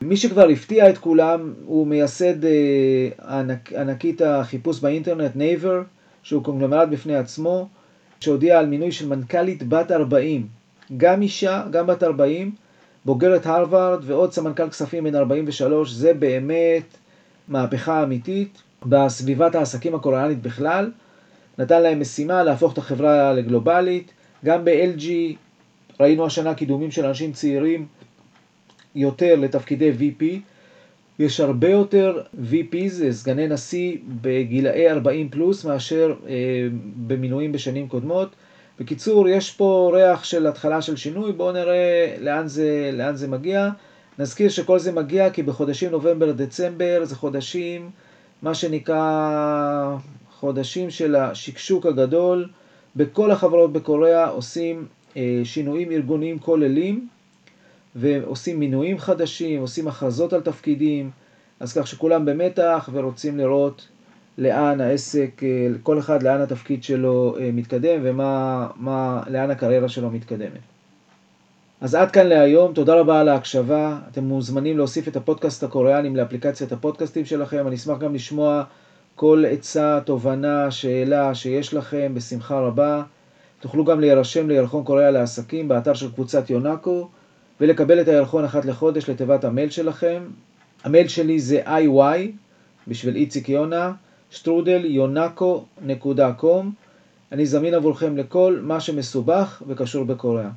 מי 0.00 0.16
שכבר 0.16 0.48
הפתיע 0.48 0.90
את 0.90 0.98
כולם 0.98 1.54
הוא 1.64 1.86
מייסד 1.86 2.44
אה, 2.44 3.08
ענק, 3.28 3.72
ענקית 3.72 4.22
החיפוש 4.22 4.80
באינטרנט, 4.80 5.36
נייבר, 5.36 5.82
שהוא 6.22 6.44
קונגלומרט 6.44 6.88
בפני 6.88 7.16
עצמו. 7.16 7.68
שהודיעה 8.20 8.58
על 8.58 8.66
מינוי 8.66 8.92
של 8.92 9.08
מנכ"לית 9.08 9.68
בת 9.68 9.92
40, 9.92 10.46
גם 10.96 11.22
אישה, 11.22 11.64
גם 11.70 11.86
בת 11.86 12.02
40, 12.02 12.50
בוגרת 13.04 13.46
הרווארד 13.46 14.02
ועוד 14.04 14.32
סמנכ"ל 14.32 14.68
כספים 14.68 15.04
בן 15.04 15.14
43, 15.14 15.90
זה 15.90 16.14
באמת 16.14 16.96
מהפכה 17.48 18.02
אמיתית 18.02 18.62
בסביבת 18.86 19.54
העסקים 19.54 19.94
הקוריאנית 19.94 20.42
בכלל. 20.42 20.90
נתן 21.58 21.82
להם 21.82 22.00
משימה 22.00 22.42
להפוך 22.42 22.72
את 22.72 22.78
החברה 22.78 23.32
לגלובלית. 23.32 24.12
גם 24.44 24.64
ב-LG 24.64 25.04
ראינו 26.00 26.26
השנה 26.26 26.54
קידומים 26.54 26.90
של 26.90 27.06
אנשים 27.06 27.32
צעירים 27.32 27.86
יותר 28.98 29.34
לתפקידי 29.34 29.92
VP. 29.98 30.24
יש 31.18 31.40
הרבה 31.40 31.68
יותר 31.68 32.22
VPs, 32.50 33.10
סגני 33.10 33.48
נשיא, 33.48 33.96
בגילאי 34.20 34.90
40 34.90 35.28
פלוס 35.28 35.64
מאשר 35.64 36.14
אה, 36.28 36.34
במינויים 37.06 37.52
בשנים 37.52 37.88
קודמות. 37.88 38.28
בקיצור, 38.80 39.28
יש 39.28 39.50
פה 39.50 39.90
ריח 39.94 40.24
של 40.24 40.46
התחלה 40.46 40.82
של 40.82 40.96
שינוי, 40.96 41.32
בואו 41.32 41.52
נראה 41.52 42.16
לאן 42.20 42.48
זה, 42.48 42.90
לאן 42.92 43.16
זה 43.16 43.28
מגיע. 43.28 43.68
נזכיר 44.18 44.48
שכל 44.48 44.78
זה 44.78 44.92
מגיע 44.92 45.30
כי 45.30 45.42
בחודשים 45.42 45.90
נובמבר-דצמבר 45.90 47.04
זה 47.04 47.16
חודשים, 47.16 47.90
מה 48.42 48.54
שנקרא 48.54 49.96
חודשים 50.30 50.90
של 50.90 51.16
השקשוק 51.16 51.86
הגדול. 51.86 52.48
בכל 52.96 53.30
החברות 53.30 53.72
בקוריאה 53.72 54.28
עושים 54.28 54.86
אה, 55.16 55.40
שינויים 55.44 55.90
ארגוניים 55.92 56.38
כוללים 56.38 57.08
ועושים 57.96 58.60
מינויים 58.60 58.98
חדשים, 58.98 59.60
עושים 59.60 59.88
הכרזות 59.88 60.32
על 60.32 60.40
תפקידים, 60.40 61.10
אז 61.60 61.72
כך 61.72 61.86
שכולם 61.86 62.24
במתח 62.24 62.88
ורוצים 62.92 63.38
לראות 63.38 63.88
לאן 64.38 64.80
העסק, 64.80 65.42
אה, 65.42 65.68
כל 65.82 65.98
אחד 65.98 66.22
לאן 66.22 66.40
התפקיד 66.40 66.82
שלו 66.82 67.36
אה, 67.40 67.50
מתקדם 67.52 68.00
ולאן 68.02 69.50
הקריירה 69.50 69.88
שלו 69.88 70.10
מתקדמת. 70.10 70.60
אז 71.80 71.94
עד 71.94 72.10
כאן 72.10 72.26
להיום, 72.26 72.72
תודה 72.72 72.94
רבה 72.94 73.20
על 73.20 73.28
ההקשבה. 73.28 73.98
אתם 74.12 74.24
מוזמנים 74.24 74.76
להוסיף 74.76 75.08
את 75.08 75.16
הפודקאסט 75.16 75.62
הקוריאנים 75.62 76.16
לאפליקציית 76.16 76.72
הפודקאסטים 76.72 77.24
שלכם. 77.24 77.66
אני 77.66 77.76
אשמח 77.76 77.98
גם 77.98 78.14
לשמוע 78.14 78.64
כל 79.14 79.44
עצה, 79.48 80.00
תובנה, 80.04 80.70
שאלה 80.70 81.34
שיש 81.34 81.74
לכם, 81.74 82.12
בשמחה 82.14 82.60
רבה. 82.60 83.02
תוכלו 83.60 83.84
גם 83.84 84.00
להירשם 84.00 84.48
לירחון 84.48 84.84
קוריאה 84.84 85.10
לעסקים 85.10 85.68
באתר 85.68 85.94
של 85.94 86.12
קבוצת 86.12 86.50
יונאקו 86.50 87.08
ולקבל 87.60 88.00
את 88.00 88.08
הירחון 88.08 88.44
אחת 88.44 88.64
לחודש 88.64 89.10
לתיבת 89.10 89.44
המייל 89.44 89.70
שלכם. 89.70 90.22
המייל 90.84 91.08
שלי 91.08 91.40
זה 91.40 91.62
iy 91.66 92.30
בשביל 92.88 93.16
איציק 93.16 93.48
יונה, 93.48 93.92
שטרודל 94.30 94.86
קום. 96.36 96.72
אני 97.32 97.46
זמין 97.46 97.74
עבורכם 97.74 98.16
לכל 98.16 98.58
מה 98.62 98.80
שמסובך 98.80 99.62
וקשור 99.66 100.04
בקוריאה. 100.04 100.50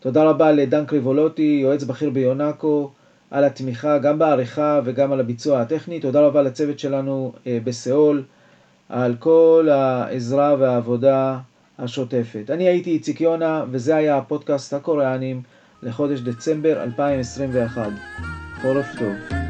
תודה 0.00 0.24
רבה 0.24 0.52
לדן 0.52 0.86
קריבולוטי, 0.86 1.58
יועץ 1.62 1.84
בכיר 1.84 2.10
ביונאקו, 2.10 2.90
על 3.30 3.44
התמיכה 3.44 3.98
גם 3.98 4.18
בעריכה 4.18 4.80
וגם 4.84 5.12
על 5.12 5.20
הביצוע 5.20 5.60
הטכני. 5.60 6.00
תודה 6.00 6.20
רבה 6.20 6.42
לצוות 6.42 6.78
שלנו 6.78 7.32
אה, 7.46 7.58
בסיאול, 7.64 8.22
על 8.88 9.16
כל 9.18 9.68
העזרה 9.72 10.56
והעבודה 10.58 11.38
השוטפת. 11.78 12.50
אני 12.50 12.68
הייתי 12.68 12.90
איציק 12.90 13.20
יונה, 13.20 13.64
וזה 13.70 13.96
היה 13.96 14.16
הפודקאסט 14.18 14.72
הקוריאנים 14.72 15.42
לחודש 15.82 16.20
דצמבר 16.20 16.82
2021. 16.82 17.90
חורף 18.62 18.86
טוב. 18.98 19.41